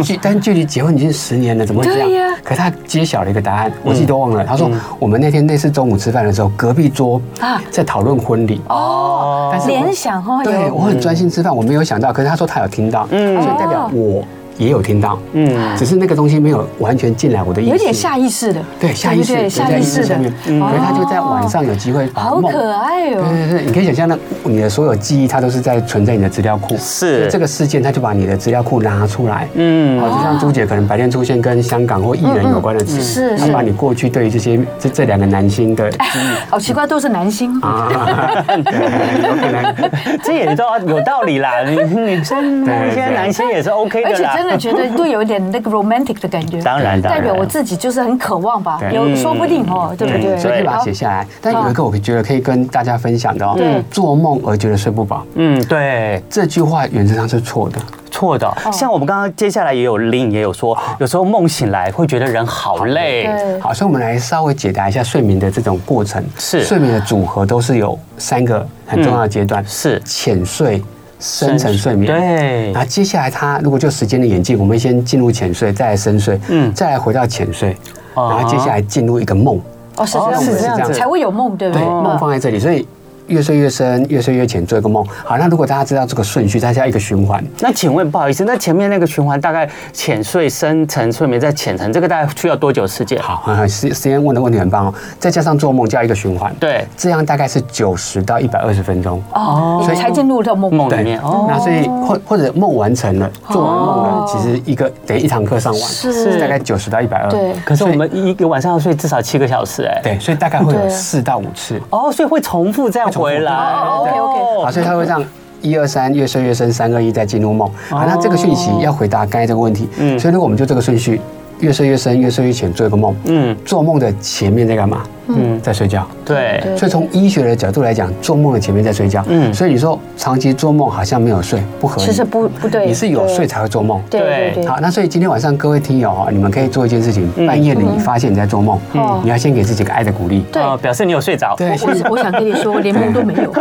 [0.04, 2.34] 距离，但距离结婚已经十年了，怎么会这样？
[2.44, 4.44] 可是他揭晓了一个答案，我自己都忘了。
[4.44, 14.24] 他说我们那天那次中午吃饭的时候，隔壁桌啊在讨论婚礼哦，但是联想哦，对我很专心吃饭，我没有想到，可是他说他有听到，嗯，所以代表我。
[14.60, 27.28] 也有听到，嗯，只是那个东西没有完全进来我的意识，有点下意识的，对，下意识，下意识的，所以他就在晚上有机会，好可爱哦，对对对，你可以想象，那你的所有记忆，它都是在存在你的资料库，是。
[27.30, 37.58] 这个事件，他就把你的资料库拿出来，嗯，好，就像朱姐可能白天出现跟香港或艺人有关的事，是，他把你过去对于这些这这两个男星的 记忆，好奇怪，都是男星。
[37.62, 37.88] 啊，
[38.58, 39.76] 有可能，
[40.22, 45.30] 这也都有道理啦，女女生那些男星也是 OK 的，而且真的觉得都有一。
[45.30, 50.36] 点那个 romantic 的感觉，当然，代表我自己就是很渴望吧，有说不定哦，对不对？
[50.40, 51.28] 所以把它写下来。
[51.40, 53.56] 但有一个我觉得可以跟大家分享的哦，
[53.92, 57.78] 做梦而觉得睡不饱，嗯，对，这句话原则上是错的，
[58.10, 58.52] 错的。
[58.74, 66.26] 像我们刚刚接下来也有林也有说，有时候梦醒来会觉得人好累，好，所以我们来稍微解答一下睡眠的这种过程。
[66.40, 66.64] 是。
[66.64, 70.02] 睡眠的组合都是有三个很重要的阶段，是。
[70.04, 70.84] 浅睡。
[71.20, 77.76] 深层睡眠，对，然后接下来他如果就时间的演进，我们先进入浅睡，再来深睡，嗯，再来回到浅睡，
[78.16, 79.60] 然后接下来进入一个梦，
[79.98, 81.84] 哦，是这样子，是这样子，才会有梦，对不对？
[81.84, 82.88] 梦放在这里，所以。
[83.30, 85.06] 越睡越深，越睡越浅，做一个梦。
[85.24, 87.44] 好，那如果大家知道这个顺序，大家一个循环。
[87.60, 93.22] 那请问，不好意思，那前面那个循环大概浅睡、深层睡眠，再浅层，这个大概需要多久时间？
[93.22, 94.94] 好，时时间问的问题很棒哦。
[95.20, 101.20] 再加上做梦加一个循环，对，这样大概是九十到一百二十分钟哦，所以才进入到梦梦里面。
[101.22, 107.30] 哦，那所以或或者梦完成了，做完梦了，其实一个等于一堂课上完，是大概九十到一百二。
[107.30, 111.80] 对，可是我们一个晚上要睡至少七个小时，哎，对，所以大概会有四到五次。
[111.90, 113.54] 哦，所以会重复再回来。
[113.54, 115.24] OK OK，好，所以他会这样
[115.62, 117.70] 一二三，越睡越深，三二一再进入梦。
[117.90, 119.88] 好，那这个讯息要回答刚才这个问题。
[120.00, 121.20] 嗯，所以如果我们就这个顺序，
[121.60, 123.16] 越睡越深，越睡越浅，做一个梦。
[123.26, 125.04] 嗯，做梦的前面在干嘛？
[125.30, 126.08] 嗯，在睡觉。
[126.26, 129.24] 对，所以从医学的角度来讲，做梦的前面在睡觉。
[129.28, 132.06] 嗯，所以你说长期做梦好像没有睡，不合理。
[132.08, 134.02] 其实不不对，你是有睡才会做梦。
[134.10, 134.54] 对。
[134.68, 139.22] 好，那所以今天晚上各位听友哈，你们可以做一件事情，半夜你发现你在做梦，嗯。
[139.24, 141.56] 你要先给自己个爱的鼓励，对，表示你有睡着。
[141.58, 143.54] 对，我我想跟你说，连梦都没有，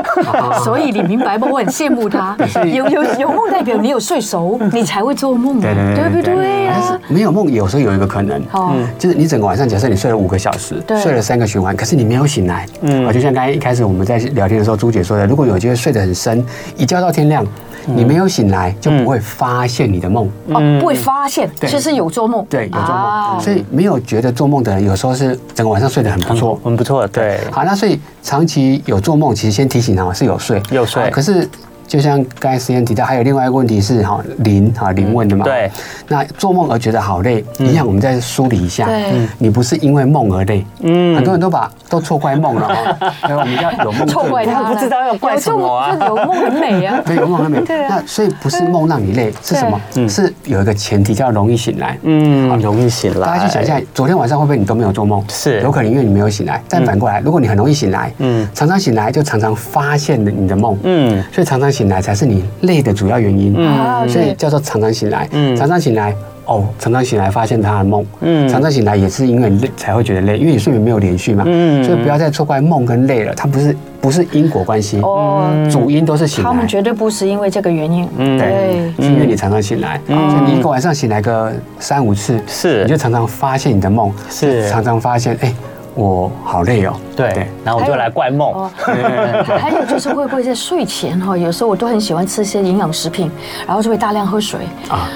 [0.64, 1.48] 所以你明白吗？
[1.50, 6.64] 我很羡慕他， 有有有梦代表你有睡熟，你才会做梦，对对对不对？
[6.64, 6.98] 呀？
[7.08, 11.46] 没有梦，有时候有一个可能，嗯，就是你整个晚上，假设你睡了五个小时，睡了三个
[11.76, 16.44] 可是你没有醒来，嗯，就像刚才一开始我们在聊天的时候，朱姐说的，如果有机会睡得很深，
[16.76, 17.46] 一觉到天亮，
[17.86, 27.38] 你没有醒来，就不会发现你的梦，哦，不会发现，其实有做梦，对，有做梦，所以没有觉得做梦的人，有时候是整个晚上睡得很不错，很不错，对。
[27.50, 31.48] 好，那所以长期有做梦，其实先提醒他是有睡，有睡，可是。
[31.88, 35.44] 就像刚才实验提到，还有另外一个问题是哈，林哈林问的嘛。
[35.44, 35.70] 对。
[36.06, 38.84] 那做梦而觉得好累，一样我们再梳理一下。
[38.86, 39.26] 对。
[39.38, 40.64] 你不是因为梦而累。
[40.82, 41.16] 嗯。
[41.16, 43.10] 很多人都把都错怪梦了哈。
[43.26, 44.06] 所以我们要有梦。
[44.08, 45.96] 错怪他，不知道要怪什么啊？
[46.06, 47.00] 有梦很美啊。
[47.06, 47.60] 对，有梦很美。
[47.64, 47.96] 对啊。
[47.96, 49.80] 那所以不是梦让你累，是什么？
[50.08, 51.98] 是有一个前提叫容易醒来。
[52.02, 52.48] 嗯。
[52.60, 53.26] 容易醒来。
[53.26, 55.24] 大家去想一下，昨天晚上会不会你都没有做梦？
[55.30, 55.62] 是。
[55.62, 56.62] 有可能因为你没有醒来。
[56.68, 62.42] 但反过来，如果你很容易醒来，嗯，常常醒来就常常发现你的梦，嗯，所以常常醒来才是你。
[62.62, 66.12] 累的主要原因，嗯，所以叫做常常醒来，嗯，常常醒来，
[66.44, 85.54] 哦，常常醒来发现他的梦，嗯，常常醒来也是因为累才会觉得累，因为你睡眠没有连续嘛，嗯，所以不要再错怪梦跟累了，它不是不是因果关系，哦，主因都是醒来，他们绝对不是因为这个原因，嗯，对，是因为你常常醒来，所以你一个晚上醒来个三五次，是，你就常常发现你的梦，是，常常发现，哎。
[85.98, 88.70] 我好累哦，对，然后我就来怪梦。
[88.78, 93.28] 还有就是会不会在睡前哈，有时候我都很喜欢吃一些营养食品，
[93.66, 95.08] 然后就会大量喝水啊。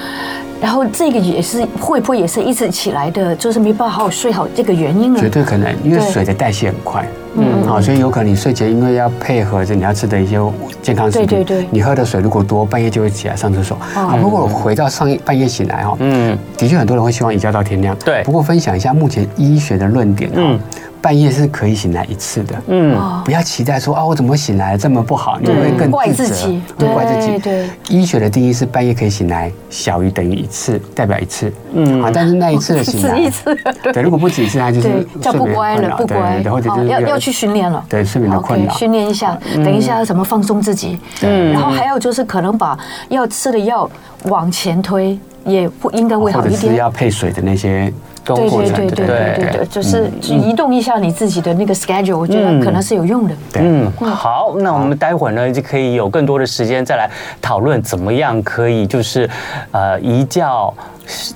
[0.61, 5.19] 然后这个也是会不会也是一直起来的，就是没办法好好睡好这个原因呢？
[5.21, 10.37] 绝对可能，因为水的代谢很快，嗯，好，所以有可能你睡前因为要配合着你要吃的一些
[10.81, 13.77] 健康食品，对对对，你喝的水如果多，半夜就会起来上厕所。
[13.95, 18.23] 啊，如果回到上半夜醒来哈，嗯，的确很多人会希望一觉到天亮，对。
[18.23, 20.59] 不过分享一下目前医学的论点哈。
[21.03, 27.37] 半夜是可以醒来一次的，嗯，不要期待说啊，我怎么醒来这么不好，你会更怪自己，对，怪自己。
[27.39, 32.01] 对，医学的定义是半夜可以醒来小于等于一次，代表一次，嗯。
[32.01, 33.53] 啊，但是那一次的醒来，一次，
[33.91, 43.89] 对，如果不止一次，它就是叫不乖了，不乖，或者就是要要去训练了，对，睡眠的困扰，训练一下，等一下要怎么放松自己，嗯，然后还有就是可能把要吃的药
[44.29, 47.91] 往前推，也不应该会好一点，是要配水的那些。
[48.23, 49.51] 对对对对对对。
[49.57, 53.35] 对，就是移动一下你自己的那个 schedule，我觉得可能是有用的。
[53.55, 57.09] 嗯，好，那我们待会儿呢就可以有更多的时间再来
[57.41, 59.29] 讨论怎么样可以就是
[59.71, 60.73] 呃一觉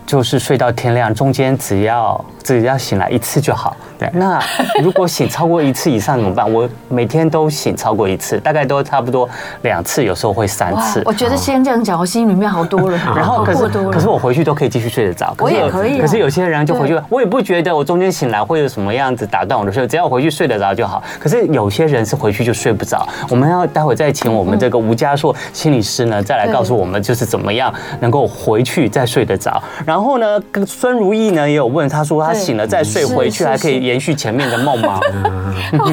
[0.06, 3.76] 就是睡到天亮，中间只要只要醒来一次就好。
[3.98, 4.40] 对，那
[4.82, 6.52] 如果醒超过一次以上怎么办？
[6.52, 9.28] 我每天都醒超过一次，大概都差不多
[9.64, 11.02] 两次，有时候会三次。
[11.06, 12.98] 我觉得先这样讲，我心里面好多了。
[13.16, 15.36] 然后可是可是我回去都可以继续睡得着。
[15.40, 16.00] 我也可以。
[16.00, 21.02] 可是有些人就回去，我也不觉得我中间醒来会有什么样子打断我的睡，只要我回去睡得着就好。
[21.20, 23.08] 可是有些人是回去就睡不着。
[23.30, 29.60] 我们要待会再请我们这个吴嘉硕心理师呢，再来告诉我们就是怎么样能够回去再睡得着。
[29.86, 33.87] 然后呢，跟孙如意呢也有问，他说他醒了再睡回去还可以。
[33.88, 35.00] 延续前面的梦吗？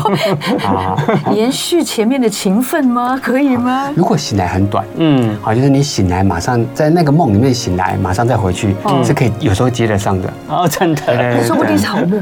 [1.33, 3.19] 延续前面的情分吗？
[3.23, 3.91] 可以吗？
[3.95, 10.29] 如果醒来很短，嗯，好，就是你醒来马上在那个梦里面醒来，马上再回去，是可以有时候接得上的。
[10.49, 12.21] 哦，真的，说不定是好梦，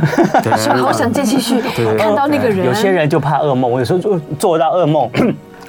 [0.59, 1.61] 所以好想再继续
[1.99, 2.67] 看到那个人。
[2.67, 5.11] 有些人就怕噩梦，我有时候就做到噩梦。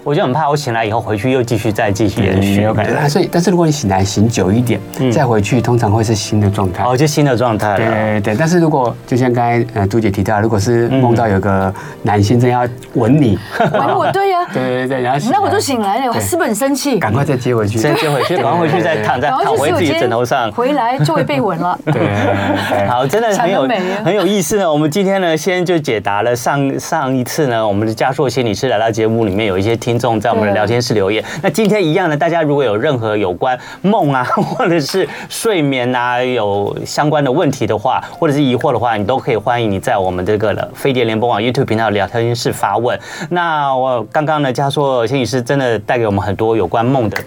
[0.04, 3.08] 我就很怕，我醒来以后回去又继续再继续延续，有感觉。
[3.08, 4.80] 所以，但是如果你醒来醒久一点，
[5.12, 6.84] 再回去，通常会是新的状态。
[6.84, 7.78] 哦，就新的状态。
[7.78, 8.36] 对对。
[8.36, 14.40] 但是如果就像刚才呃朱姐提到，如果是梦到有个男性正要吻你， 吻我，对 呀。
[14.54, 17.00] 对对对，然后那我就醒来了，我是不是很生气？
[17.00, 21.80] 赶快再接回去，再接回去， 赶快回去再躺在躺回自己枕头上，回来就会被吻了。
[21.86, 23.68] 对，好，真的很有
[24.04, 24.72] 很有意思呢。
[24.72, 30.74] 我们今天呢，先就解答了上上一次呢，我们的嘉硕心理师来到节目里面，有一些听众在我们的聊天。
[30.84, 31.24] 室留言。
[31.42, 43.00] 那今天一样呢，大家如果有任何有关梦啊， 或者是睡眠啊，有相关的问题的话，或者是疑惑的话，你都可以欢迎你在我们这个飞碟联播网 YouTube 频道聊天室发问。
[43.30, 47.18] 那我刚刚呢，嘉硕心理师真的带给我们很多有关梦的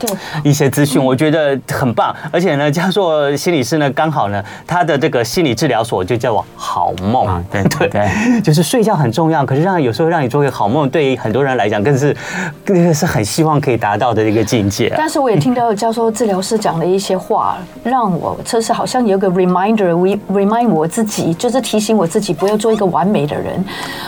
[0.45, 2.15] 一些资讯，我觉得很棒。
[2.31, 7.43] 而且呢，嘉硕心理师呢，刚好呢，他的这个心理治疗所就叫我好梦。
[7.51, 8.11] 对对对，
[8.43, 12.15] 就是睡觉很重要，可是让有时候让你做一个好梦，对于很多人来讲更是
[12.65, 14.93] 这个是很希望可以达到的一个境界。
[14.97, 23.65] 但是我也听到教授治疗师讲了一些话，让我就是好像有个 reminder，remind 我自己，就是提醒我自己不要做一个完美的人。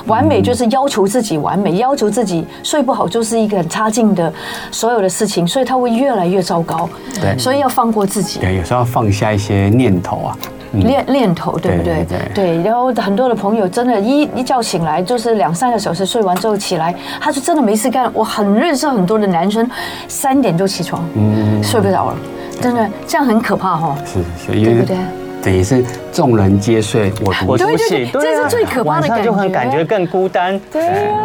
[0.07, 4.33] 完美就是要求自己完美，要求自己睡不好就是一个很差劲的
[4.73, 6.89] 所有的事情，所以他会越来越糟糕。
[7.21, 8.41] 对，所以要放过自己。
[8.41, 10.37] 对，有时候要放下一些念头啊。
[10.73, 12.05] 念念头对不对？
[12.05, 18.11] 对，对，然后很多的朋友真的，一一觉醒来就是两三个小时睡完之后起来，他就真的没事干。
[18.13, 19.69] 我很认识很多的男生，
[20.09, 22.17] 三点就起床，嗯，睡不着了，
[22.61, 23.97] 真的这样很可怕哈。
[24.05, 24.97] 是是，对不对？
[25.41, 30.61] 等于是众人皆睡，我独我独醒，这是最可怕的感觉，就很感觉更孤单。
[30.73, 30.83] 对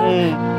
[0.08, 0.53] 嗯。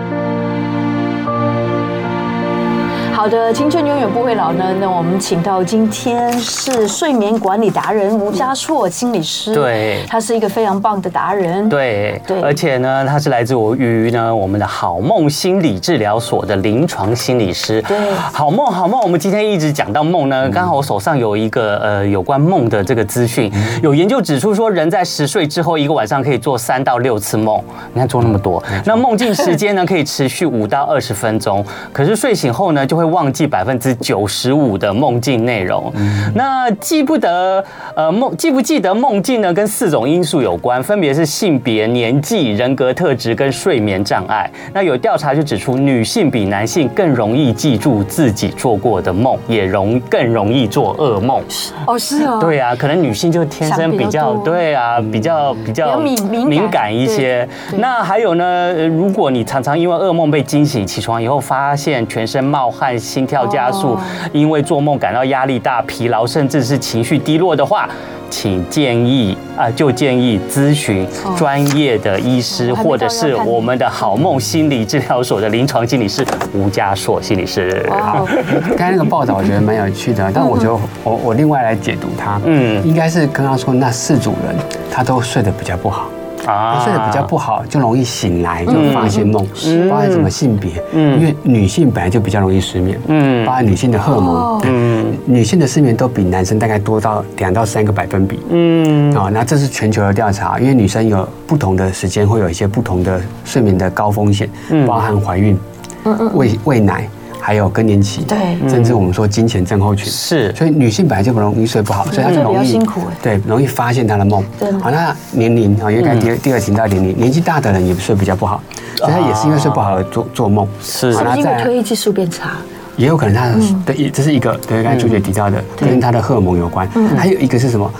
[3.24, 4.76] 好的，青春永远不会老呢。
[4.78, 23.50] 那我们请到今天是睡眠管理达人吴家硕心理师，对，他是一个非常棒的达人，对对，而且呢，他是来自于呢我们的好梦心理治疗所的临床心理师，对，好梦好梦，我们今天一直讲到梦呢，刚好我手上有一个呃有关梦的这个资讯，
[23.82, 27.58] 有研究指出说，人在十岁之后一个晚上可以做三到六次梦，
[27.94, 33.13] 你看做那么多，那梦境时间呢可以持续五到二十分钟，可是睡醒后呢就会。
[33.14, 35.92] 忘记百分之九十五的梦境内容，
[36.34, 39.54] 那记不得呃梦记不记得梦境呢？
[39.54, 44.50] 跟四种因素有关，分别是性别、年纪、人格特质跟睡眠障碍。
[44.72, 51.40] 那有调查就指出，女性比男性更容易记住自己做过的梦，也容更容易做噩梦。
[51.86, 57.48] 哦，是哦，对啊，可能女性就天生比较对啊，比较比较敏敏感一些。
[57.78, 62.98] 那还有呢，如果你常常因为噩梦被惊醒，起床以后发现全身冒汗。
[63.04, 63.96] 心跳加速，
[64.32, 67.88] 因为做梦感到压力大、疲劳，甚至是情绪低落的话，
[68.30, 77.86] 请建议啊、呃，就建议咨询专业的医师，或者是我们的好梦心理治疗所的临床心理师吴家硕心理师。
[77.90, 78.26] 好，
[78.76, 84.56] 刚才那个报道我觉得蛮有趣的，但我觉得我我另外来解读它，嗯，应该是刚刚说那四组人
[84.90, 86.08] 他都睡得比较不好。
[86.46, 105.58] 啊，睡得比较不好，就容易醒来就发现梦，嗯、包含什么性别，嗯，因为女性本来就比较容易失眠，嗯，包含女性的荷尔蒙，嗯，女性的失眠都比男生大概多到两到三个百分比，嗯，啊，那这是全球的调查，因为女生有不同的时间会有一些不同的睡眠的高风险，嗯，包含怀孕，
[106.04, 107.08] 嗯嗯，喂喂奶。
[107.46, 108.38] 还有更年期，对，
[108.70, 114.42] 甚至我们说金钱症候群，是，所以女性本来就不容易睡不好，所以她就容易辛苦，对，容易发现她的梦。
[114.80, 118.62] 好，那年龄啊，因为刚才第二第二提到年龄，年纪大的人也睡比较不好，
[118.96, 120.66] 所以他也是因为睡不好而做做梦。
[120.80, 122.52] 是，是因为褪黑激素变差，
[122.96, 123.44] 也有可能他
[123.92, 126.88] 的，这是一个，对，刚才朱姐提到的，跟他的荷尔蒙有关。
[127.14, 127.92] 还有一个是什么？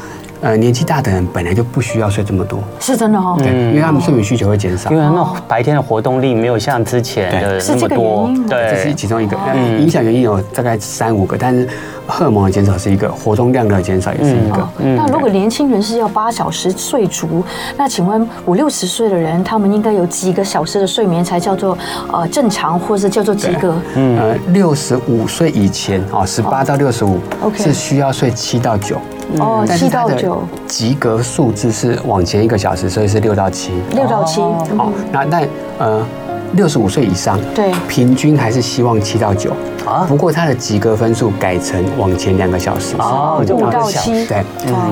[0.45, 3.35] 呃，年纪大的人本来就不需要睡这么多，是真的哦。
[3.39, 8.31] 对，因为他们睡眠需求会减少，因为那白天的活动力没有像之前的那么多。
[8.47, 9.37] 对，这是其中一个
[9.79, 11.67] 影响原因有大概三五个，但是
[12.07, 14.69] 荷尔蒙的减少是一个，活动量的减少也是一个。
[14.79, 17.43] 那如果年轻人是要八小时睡足，
[17.79, 21.77] 那请问五六十岁的人，他们应该有几个小时的睡眠才叫做
[22.13, 23.75] 呃正常，或是叫做及格？
[23.95, 28.99] 嗯，呃，六十五岁以前啊，十八到六十五，OK，是需要睡七到九。
[29.39, 33.73] 哦，七到九，及格数字是往前一个小时，所以是六到七。
[33.95, 34.41] 六到七，
[34.77, 36.05] 好，那但呃，
[36.53, 39.51] 六十五岁以上，对，平均还是希望七到九
[39.85, 40.05] 啊。
[40.09, 44.45] 不过他的及格分数改成往前两个小时，哦，就五到七，对，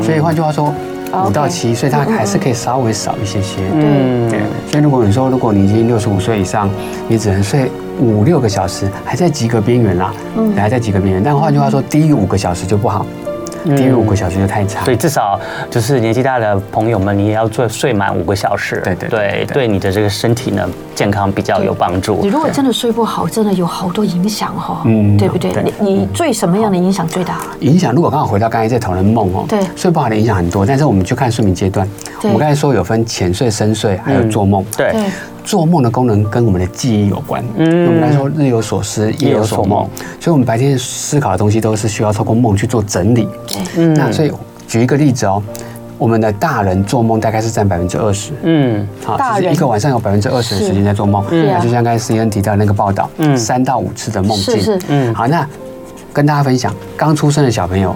[0.02, 0.74] 所以换句话说，
[1.26, 4.40] 五到七，所以他还是可以稍微少一些些，嗯，对。
[4.70, 6.68] 所以如果你说，如果你已经六十五岁以上，
[7.06, 11.22] 你只能睡五六个小时，还在及格边缘啦，嗯，还在及格边缘。
[11.22, 13.06] 但换句话说，低于五个小时就不好。
[13.64, 22.18] 低于五个小时就太长，所以至少就是年纪大的朋友们，你也要做睡满五个小时，对对对，对你的这个身体呢健康比较有帮助。
[22.22, 25.52] 你如果真的睡不好，真的有好多影响哈，嗯，对不对？
[25.62, 27.40] 你你最什么样的影响最大？
[27.60, 31.88] 影响如果刚好回到刚才在讨论梦哦，对，睡不好的影响很多，但是我们去看睡眠阶段。
[32.22, 34.94] 我们刚才说有分浅睡、深睡，还有做梦，对。
[35.44, 37.42] 做梦的功能跟我们的记忆有关。
[37.56, 39.88] 嗯，我们来说日有所思，夜有所梦，
[40.20, 43.28] 所以我们白天思考的东西都是需要透过梦去做整理。
[43.76, 44.32] 嗯，那所以
[44.66, 45.42] 举一个例子哦，
[45.98, 48.32] 我们的大人做梦大概是占百分之二十。
[48.42, 51.24] 嗯，好，就是一个晚上有百分之二十的时间在做梦。
[51.30, 54.56] 嗯，就像刚才 C N 提到那个报道，嗯，三到五次的梦境。
[54.56, 54.78] 是是。
[54.88, 55.46] 嗯，好，那
[56.12, 57.94] 跟大家分享，刚出生的小朋友。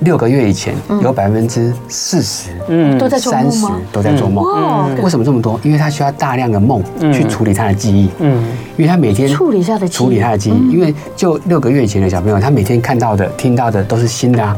[0.00, 3.80] 六个月以前有百分之四十，嗯，都在做三十梦吗？
[3.92, 4.44] 都在做梦。
[4.44, 5.60] 哇为什么这么多？
[5.62, 6.82] 因为他需要大量的梦
[7.12, 8.42] 去处理他的记忆，嗯，
[8.76, 9.96] 因为他每天处理他的记忆。
[9.96, 14.56] 处理他的记忆，因为就六个月以前的小朋友，他每天看到的、听到的都是新的啊，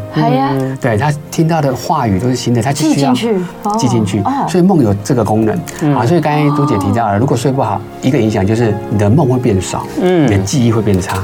[0.80, 3.44] 对他听到的话语都是新的，他就记需要进去。
[3.64, 3.76] 哦。
[3.78, 4.20] 记进去。
[4.20, 5.56] 哦，所以梦有这个功能。
[5.94, 6.06] 啊。
[6.06, 11.18] 所以刚才朱姐提到了，如果睡不好，一个影响就是你的梦会变少，嗯，你的记忆会变差。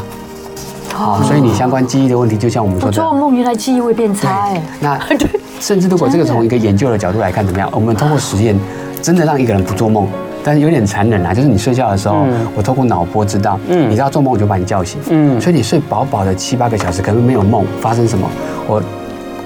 [0.98, 4.60] 好，所以你相关记忆的问题，就像我们说的，我做梦原来记忆会变差哎。
[4.80, 4.98] 那
[5.60, 7.68] 甚至如果这个从一个研究的角度来看，怎么样？
[7.72, 8.58] 我们通过实验，
[9.00, 10.08] 真的让一个人不做梦，
[10.42, 12.26] 但是有点残忍啊，就是你睡觉的时候，
[12.56, 18.28] 我透过脑波知道，嗯，你知道做梦我就把你叫醒，嗯，所以你睡饱饱的七八个小时，可能没有梦发生什么，
[18.66, 18.82] 我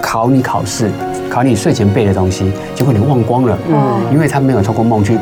[0.01, 0.91] 考你考试，
[1.29, 5.19] 考你睡前背的东西，结果你忘光了，嗯，因为他没有透过梦去。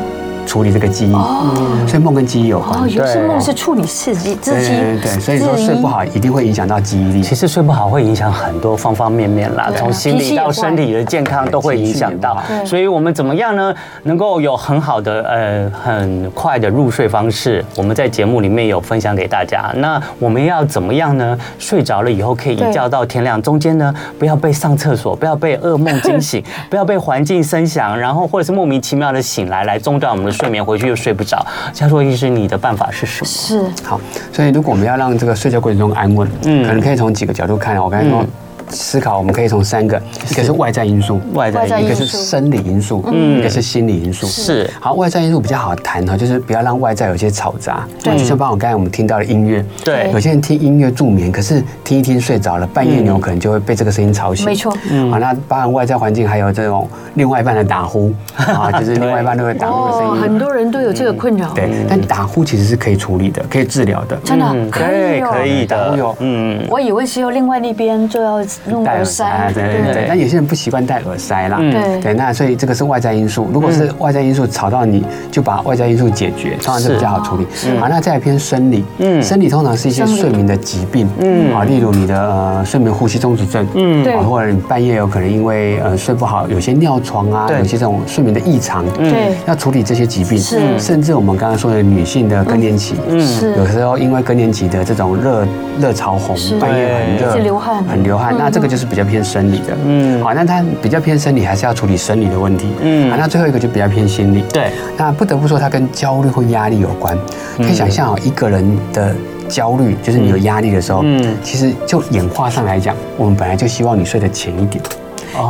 [0.47, 1.55] 处理这个记忆，哦
[1.87, 2.81] 所以梦跟记忆有关。
[2.81, 4.69] 哦，有些梦是处理刺激自己。
[4.69, 7.23] 对对，所以说睡不好一定会影响到记忆力。
[7.23, 12.37] 其实睡不好会影响很多方方面面啦，从心理到身体的健康都会影响到。
[12.67, 13.73] 所以我们怎么样呢？
[14.05, 19.71] 能够有很好的呃很快的入睡方式，我们在节目里面有分享给大家。
[19.77, 21.39] 那我们要怎么样呢？
[21.59, 30.40] 睡着了以后可以一觉到天亮，中间呢不要被上厕所，不要被噩梦惊醒，不要被环境声响，然后或者是莫名其妙的醒来来中断我们的。
[30.41, 33.27] 睡眠回去又睡不着，佳硕医师，你的办法是什么？
[33.27, 34.01] 是好，
[34.33, 37.77] 所以如果我们要让这个睡觉过程中安稳，嗯，可能可以从几个角度看。
[37.77, 38.25] 我刚才说。
[38.71, 40.01] 思考，我们可以从三个，
[40.31, 44.27] 一个是外在因素，外在因素，一个是生理因素，嗯，一个是心理因素。
[44.27, 47.87] 是好，外在因素比较好谈哈，就是不要让外在有些吵杂。
[48.03, 54.47] 对，就像包括刚才我们听到的音乐，对，有些人听音乐助眠，可是听一听睡着了，半夜你有可能就会被这个声音吵醒。
[54.47, 60.23] 没错，嗯，好，那包含外在环境，还有这种另外一半的打呼 啊，就是另外一半都会打呼的声音。
[60.23, 61.53] 很多人都有这个困扰。
[61.55, 64.17] 对，但打呼其实是可以处理的，可以治疗的。
[64.25, 65.77] 真的可以，可以的。
[65.77, 69.51] 打呼有，嗯，我以为是有另外那边就要弄耳塞。
[69.55, 71.59] 对对对，但有些人不习惯戴耳塞啦。
[71.59, 73.49] 对对，那所以这个是外在因素。
[73.53, 77.47] 如果是外在因素吵到你，就把外在因素解决，通常是比较好处理。
[77.79, 78.85] 好，那再来偏生理。
[78.99, 81.09] 嗯，生理通常是一些睡眠的疾病。
[81.21, 83.67] 嗯，啊，例如你的呃睡眠呼吸中止症。
[83.75, 88.85] 嗯，对，或者你半夜有可能因为呃睡不好，有些尿床啊，有些这种睡眠的异常。
[88.97, 90.39] 对，要处理这些疾病。
[90.39, 92.97] 是，甚至我们刚刚说的女性的更年期。
[93.09, 95.47] 嗯，是，有时候因为更年期的这种热
[95.81, 99.21] 热潮红，半夜很热，流汗，很流汗，那这个就是比较偏。
[99.31, 107.17] 生理的，嗯，好，那它比较偏生理，还是要处理生理的问题，嗯，好，那最后一个就比较偏心理，对，那不得不说，它跟焦虑或压力有关。
[107.59, 109.15] 可以想象哦，一个人的
[109.47, 114.83] 焦虑，就是你有压力的时候，嗯，其实就演化上来讲，我们本来就希望你睡得浅一点。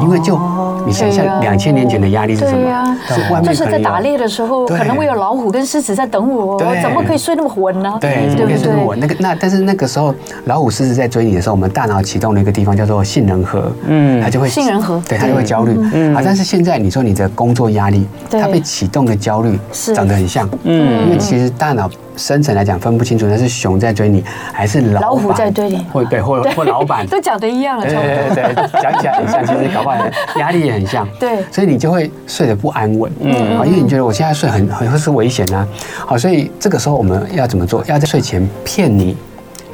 [0.02, 0.38] 因为就
[0.86, 2.96] 你想想，两千年前的压力是什么？
[3.08, 7.98] 是外面就是在打猎的时候，可能会有老虎跟狮子在等我，我怎么可以睡那么稳呢？
[8.00, 8.98] 对，怎么可以睡那么稳？
[9.00, 10.14] 那个那但是那个时候，
[10.44, 15.76] 老虎狮子在追你的时候，我们大脑启动了一个地方叫做杏仁核，嗯，它就会杏仁核，对，它就会焦虑。
[15.92, 19.58] 嗯，啊，但是现在你说你的工作压力，它被启动的焦虑
[19.94, 21.90] 长得很像，嗯，因为其实大脑。
[22.20, 25.86] 深层来讲分不清楚，那是熊在追你，还是老虎在追你？
[25.90, 29.96] 或对，或或老板 都讲的一样了，对对对，讲起来很像，其实搞不好
[30.36, 31.08] 压力也很像。
[31.18, 35.66] 对，所以你就会睡得不安稳，嗯，啊，因为你觉得我现在睡很很会是危险啊，
[36.06, 37.82] 好，所以这个时候我们要怎么做？
[37.86, 39.16] 要在睡前骗你。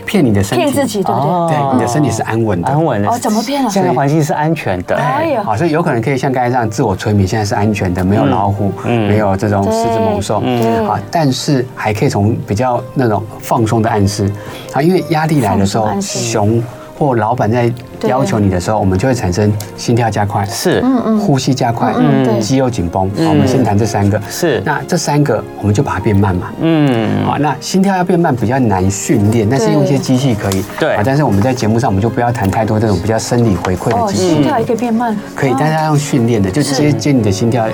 [0.07, 1.57] 骗你的身体，骗自己，对不对？
[1.57, 3.09] 对，你的身体是安稳的，安稳的。
[3.09, 3.69] 哦，怎么骗啊？
[3.69, 4.97] 现在环境是安全的。
[4.97, 14.31] 哎呀，好，所以有可能可以像刚才这样自我催眠，现在是安全的，没有老虎，没有这种狮子猛兽，嗯，好，但是还可以从比较那种放松的暗示，
[14.73, 16.63] 啊，因为压力来的时候，熊。
[16.99, 17.71] 或老板在
[18.03, 23.11] 要求你的时候，我们就会产生心跳加快，是，嗯嗯，呼吸加快，嗯，肌肉紧绷。
[23.17, 24.63] 好，我们先谈这三个，是。
[24.65, 30.95] 那这三个我们就把它变慢嘛，嗯，好，那心跳要变慢比较难训练，但是用一些机器可以，对。
[30.95, 34.29] 啊，但是我们在节目上我们就不要谈太多这种比较生理回馈的机器。
[34.31, 37.67] 心跳也可以变慢，可以，但是要用训练的，就接接你的心跳。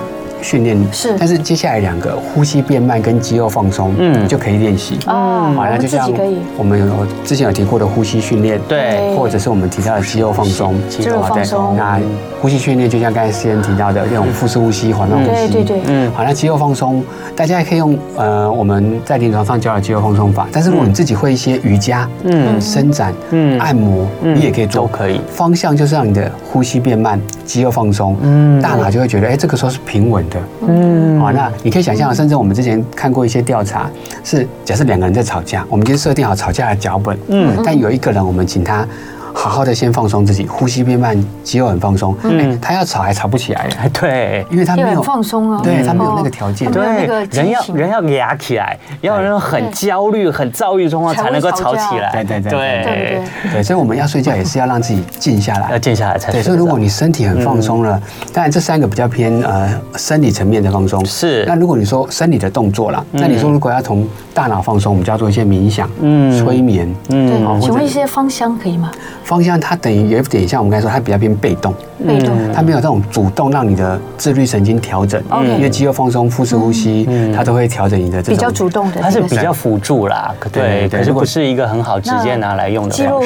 [0.43, 0.77] 训练。
[0.93, 4.99] 是，但是接下来两个呼吸变慢跟肌肉放松，嗯，就可以练习。
[5.07, 6.11] 哦，好，那就像
[6.57, 11.77] 我们有之前有提过的呼吸训练，对，或者是我们提到的肌肉放松，肌肉放松。
[11.77, 12.01] 那
[12.41, 17.05] 呼吸训练就像刚才先提到的那种腹式呼吸、缓慢呼吸，对对对，嗯，好，那肌肉放松，
[17.37, 20.49] 大家也可以用呃我们在临床上教的肌肉放松法。
[20.51, 25.21] 但是如果你自己会一些瑜伽、嗯，伸展、嗯，按摩，你也可以做，都可以。
[25.29, 30.23] 方向就是让你的呼吸变慢，肌肉放松，嗯，大脑就会觉得，哎，这个时候是平稳。
[30.67, 33.91] 嗯，好，那你可以想象，甚至我们之前看过一些调查，
[34.25, 38.87] 是假设两个人在吵架，我们已经设定好吵架的脚本，嗯，但有一个人，我们请他
[39.35, 42.17] 好好的先放松自己，呼吸变慢，肌肉很放松。
[42.23, 46.71] 嗯，他要吵还吵不起来，哎， 对，因为他没有放松啊，对他没有那个条件。
[46.71, 52.11] 对，人要人要压起来，要人很焦虑、很躁郁的状况才能够吵起来。
[52.13, 52.25] 对。
[52.25, 52.53] 对对。
[52.53, 53.23] 对
[53.53, 56.43] 对，所以我们要睡觉也是要让自己静下来，要静下来才对。
[56.43, 58.01] 所以如果你身体很放松了，
[58.33, 61.05] 当然这三个比较偏呃生理层面的放松。
[61.05, 61.45] 是。
[61.47, 68.91] 那如果你说生理的动作啦，那你说如果要从大脑放松，我们就要做一些冥想、嗯，催眠，嗯，对，请问一些芳香可以吗？
[69.25, 71.75] 芳香它等于有点像我们刚才说，它比较偏被动，
[72.07, 75.23] 被动，它没有这种主动让你的自律神经调整，
[75.57, 78.35] 因为肌肉放松、腹式呼吸，它都会调整你的这种。
[78.35, 83.23] 比较主动的，它是比较辅助啦，对，可是不是一个很好直接拿来用的肌肉。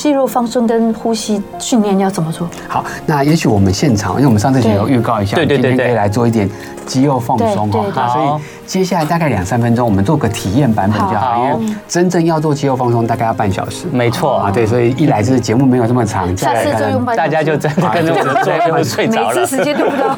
[0.00, 2.48] 肌肉放松跟呼吸训练要怎么做？
[2.66, 6.48] 好，那也许我们现场，因为我们上次有预告一下，对对对，可以来做一点
[6.86, 8.08] 肌肉放松哈。
[8.08, 8.40] 所以
[8.70, 13.88] 接下来大概两三分钟，我们做个体验版本就好，因为真正要做肌肉放松大概要半小时。
[13.90, 19.26] 没错啊，对，所以一来就是节目没有这么长， 下次就用半小时，大家就真的跟着我们做就睡着了。
[19.34, 20.16] 每次时间都不到。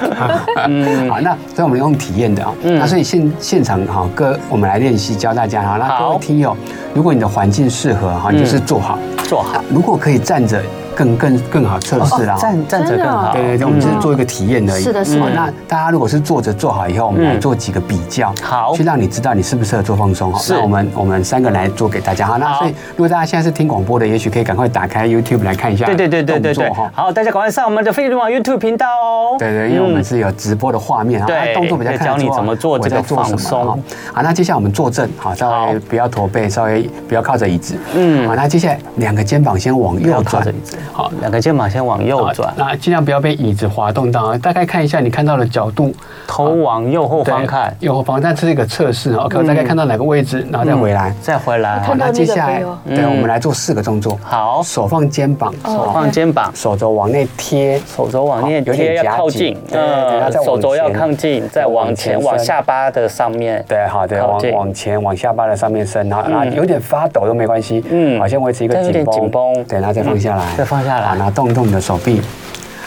[0.68, 6.55] 嗯，好，那所以我们用体验的啊，那所以现现场哈，各我们来练习教大家哈，那各位听友，
[6.92, 8.98] 如果你的环境适合哈，你就是坐好。
[9.26, 10.62] 坐好，如果可以站着。
[10.95, 13.32] 更更更好测试啦，站站着更好。
[13.32, 14.82] 对对对，我们只是做一个体验而已。
[14.82, 15.28] 是的，是的。
[15.30, 20.32] 那大家如果是坐着做好以后，我们来做几个比较，好，去让你知道你适不适合做放松。
[20.32, 22.26] 好，那我们我们三个来做给大家。
[22.26, 25.86] 好，那所以如果大家现在是听广播的，也许可以赶快打开 YouTube 来看一下。
[25.86, 26.72] 对对对对对对。
[26.93, 29.36] 好，大家赶快上我们的飞碟联网 YouTube 频道哦。
[29.38, 33.66] 对对，因为我们是有直播的画面啊，动作比较看你怎么做这个放松。
[34.12, 37.74] 好，那接下来我们坐正，好，稍微不要驼背，稍微不要靠着椅子。
[37.95, 38.28] 嗯。
[38.28, 40.43] 好，那接下来两个肩膀先往右转。
[40.92, 41.62] 好，两个肩膀。
[41.72, 44.36] 先往右转，那尽量不要被椅子滑动到。
[44.38, 45.94] 大概看一下你看到的角度，
[46.26, 48.20] 头往右后方看，右后方。
[48.20, 51.80] 但这是一个测试，OK 大概看到哪个位置，然后再回来，再回来。
[51.80, 54.18] 好，那接下来，对，我们来做四个动作。
[54.22, 59.56] 好，手放肩膀，手放肩膀，手肘往内贴，手肘往内贴，要靠近。
[59.70, 63.64] 嗯，手肘要靠近，再往前，往下巴的上面。
[63.66, 67.82] 对，好对，往往前，往下巴的上面伸，然后然后有点发抖都没关系。
[67.88, 69.64] 嗯，好，先维持一个紧绷，紧绷。
[69.64, 72.22] 对，然后再放下来，再放下来，然后动一动你的手臂。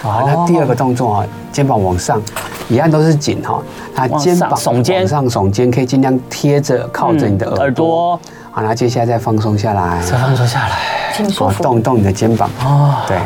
[0.01, 2.19] 好，那第二个动作啊，肩膀往上，
[2.67, 3.61] 一样都是紧哈。
[3.93, 8.19] 那肩膀耸肩，往上耸肩，可以尽量贴着靠着你的耳朵。
[8.49, 10.77] 好，那接下来再放松下来，再放松下来，
[11.15, 11.61] 挺舒服。
[11.61, 13.19] 动动你的肩膀哦，对。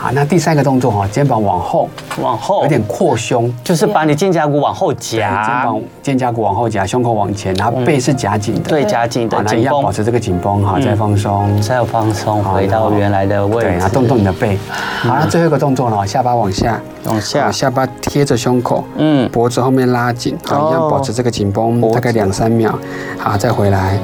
[0.00, 1.88] 好，那第三个动作哈，肩膀往后，
[2.22, 14.56] 往后，有点扩胸，就是把你肩胛骨往后夹，肩膀肩胛骨往后夹，胸口往前，然后背是夹紧的，对，夹紧的，那一样保持这个紧绷，哈，再放松，再放松，回到原来的位置，对，然后动动你的背。
[15.02, 22.78] 好，那最后一个动作呢，下巴往下，往下，下巴贴着胸口，嗯，脖子后面拉紧，好，一样保持这个紧绷，大概两三秒，
[23.18, 23.98] 好，再回来。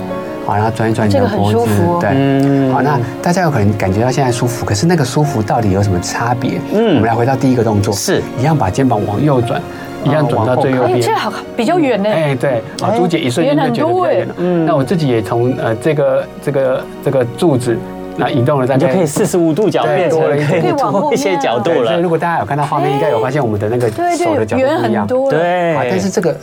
[0.47, 6.61] 好，然后转一转你的脖子，对，好，那大家有可能感觉到现在舒服，可是那个舒服到底有什么差别？
[6.73, 9.61] 嗯，我们来回到第一个动作，是一样把肩膀往右转，
[10.05, 11.01] 一样转到最右边。
[11.01, 12.11] 这好比较远呢。
[12.11, 14.35] 哎，对，啊，朱姐一瞬间就觉得比较远了。
[14.39, 17.77] 嗯，那我自己也从呃这个这个这个柱子。
[18.17, 21.91] 那移动了，大家就可以四十五度角变成可以多一些角度了。
[21.91, 25.05] 所以如果大家有看到画面，应该有发现我们的那个手的角度不一样。
[25.05, 26.37] 对，但是这个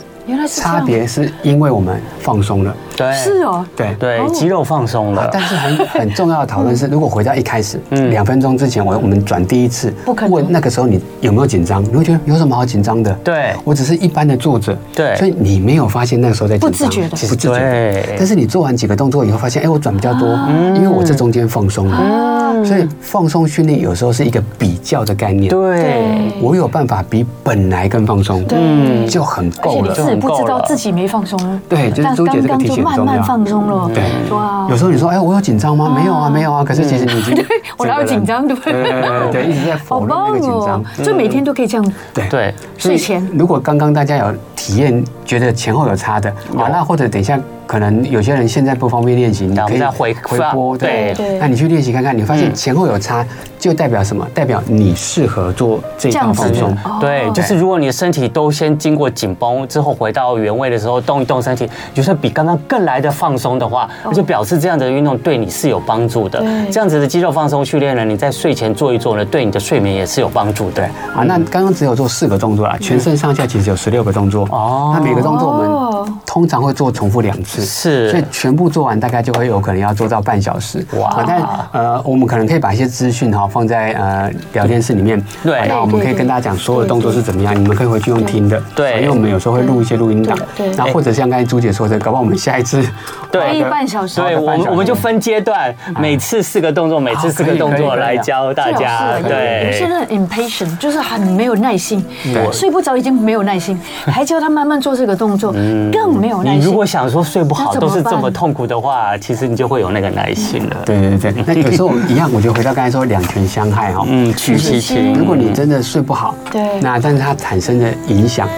[0.48, 2.74] 差别是因为我们放松了。
[2.96, 5.28] 对，是哦，对对，肌肉放松了。
[5.32, 9.92] 但是很很重要的讨论是，如果回到一开始，两分钟之前，我我们转第一次，
[10.28, 11.82] 问那个时候你有没有紧张？
[11.82, 13.12] 你会觉得有什么好紧张的？
[13.24, 14.76] 对，我只是一般的坐着。
[14.94, 18.16] 对，所以你没有发现那个时候在紧张，不自觉的，其实不自觉。
[18.18, 20.28] 但是你做完几个动作以后，发现哎，我转比较多，
[20.76, 22.62] 因为我这中间放松了。
[22.64, 25.48] 所以放松训练有时候是一个比较的概念。
[25.48, 29.94] 对，我有办法比本来更放松，嗯，就很够了。
[30.16, 31.60] 不知道自己没放松。
[31.68, 33.12] 对，就是朱姐这个提醒很重要。
[33.12, 33.90] 慢慢放松了。
[33.92, 34.02] 对，
[34.36, 34.66] 哇。
[34.70, 35.92] 有时候你说，哎，我有紧张吗？
[35.94, 36.64] 没有啊，没有啊。
[36.64, 37.44] 可是其实你已经，
[37.78, 38.46] 我哪有紧张？
[38.46, 39.30] 对不对？
[39.32, 40.84] 对，一直在否认那个紧张。
[41.02, 41.92] 就每天都可以这样。
[42.12, 42.54] 对对。
[42.78, 47.38] 睡前，如果刚刚大家有体验，觉得前后有差的，啊，那或者等一下。
[47.72, 53.26] 可能有些人现在不方便练习，你可以回回播，对，那你去练习看看，你发现前后有差，
[53.58, 54.28] 就代表什么？
[54.34, 56.76] 代表你适合做这样放松。
[57.00, 66.44] 对，就是如果你的身体都先经过紧绷之后，回到原位的时候，动一动身体，就是比刚刚更来的放松的话，那就表示这样的运动对你是有帮助的。
[66.70, 70.86] 这样子的肌肉放松训练呢，你在睡前做一做呢，对你的睡眠也是有帮助的。
[71.14, 74.46] 好，那刚刚只有做四个动作啦，全身上下其实有十六个动作。
[74.50, 75.91] 哦，那每个动作我们。
[76.24, 80.86] 通常会做重复两次，是，所以全部做完大概就会有可能要做到半小时。
[80.98, 81.24] 哇！
[81.26, 81.42] 但
[81.72, 92.86] 呃，我们可能可以把一些资讯哈放在呃聊天室里面，对，那我们可以跟大家讲所有动作是怎么样，你们可以回去用听的，对，因为我们有时候会录一些录音档，对，然后或者像刚才朱姐说的，搞不好我们下一次
[93.30, 93.62] 对。
[93.72, 99.18] 半小时，对，我们我们就分阶段，每次四个动作，每次四个动作来教大家。
[99.20, 102.04] 对，有些人很 impatient，就是很没有耐心，
[102.52, 105.54] 睡不着已经没有耐心， 还教他慢慢做这个动作，
[105.92, 106.60] 更没有耐心。
[106.60, 110.76] 你如果想说睡不好都是这么痛苦的话，其实你就会有那个耐心了。
[110.84, 115.14] 对对对， 那有时候一样，我就回到刚才说两权相害哈，嗯，取其轻。
[115.14, 118.48] 如果你真的睡不好，对，那但是它产生的影响。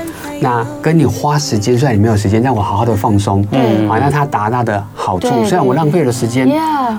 [0.45, 6.47] 那跟你花时间，虽然你没有时间让我好好的放松，嗯，好，那它达到的好处，虽然我浪费了时间，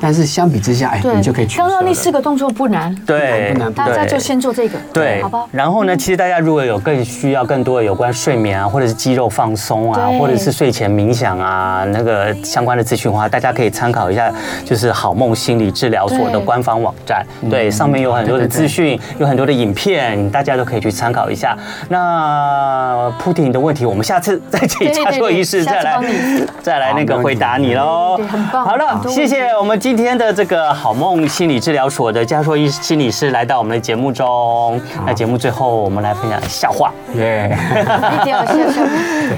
[0.01, 1.59] 但是相比之下，哎，你就可以去。
[1.59, 5.45] 刚刚那四个动作不难，对，不难，大家就先做这个，对，好吧。
[5.51, 14.33] 然后呢，其实大家如果有更需要更多的有关睡眠啊，或者是肌肉放松啊，或者是睡前冥想啊，那个相关的资讯的话，大家可以参考一下，
[14.65, 21.55] 就是好梦心理治疗所的官方网站，对，上面有很多的资讯，有很多的影片，大家都可以去参考一下。
[21.89, 23.11] 那。
[23.35, 25.99] 铺婷的问题，我们下次再请嘉硕医师再来
[26.61, 28.17] 再来那个回答你喽。
[28.31, 28.65] 很棒。
[28.65, 34.79] 好了，谢谢我们今天的这个好梦心理治疗所的嘉硕医心理师来到我们的节目中。
[35.05, 36.93] 那节目最后，我们来分享笑话。
[37.15, 37.57] 耶，
[38.21, 38.81] 一定要笑笑。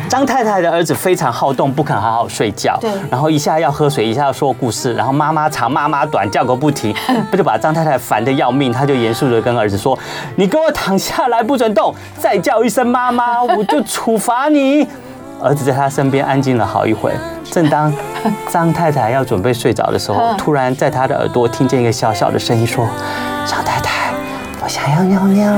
[0.07, 2.77] 张太太的儿子非常好动，不肯好好睡觉。
[2.79, 2.91] 对。
[3.09, 6.93] 然后一下要喝水，一下要说故事，然后妈妈长妈妈短，叫个不停，
[7.31, 8.71] 不就把张太太烦得要命。
[8.71, 9.97] 他就严肃的跟儿子说
[10.37, 14.87] ：“你给我躺下来，不准动，再叫一声妈妈，我就。”处罚你，
[15.41, 17.11] 儿子在他身边安静了好一会。
[17.49, 17.93] 正当
[18.49, 22.85] 张太太要准备睡着的时候，突然在他的耳朵听见一个小小的声音说
[23.47, 24.06] ：“张太太，
[24.67, 25.49] 我想要尿尿。”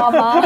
[0.00, 0.40] 妈妈，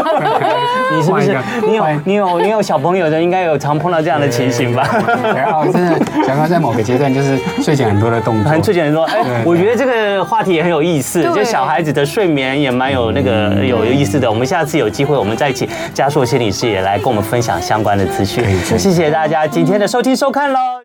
[0.92, 4.88] 你是不是你有你有你有小朋友的，应该有常碰到这样的情形吧？
[5.36, 9.04] 然后真的，小高在某个阶段就是睡前很多的动作，睡前很多。
[9.04, 14.28] 哎，我觉得这个话题也很有意思，就小孩子的睡眠也蛮有那个有有意思的。
[14.28, 18.44] 我们下次有机会，我们再请嘉硕心理师也来跟我们分享相关的资讯。
[18.76, 20.76] 谢谢大家今天的收听收看喽。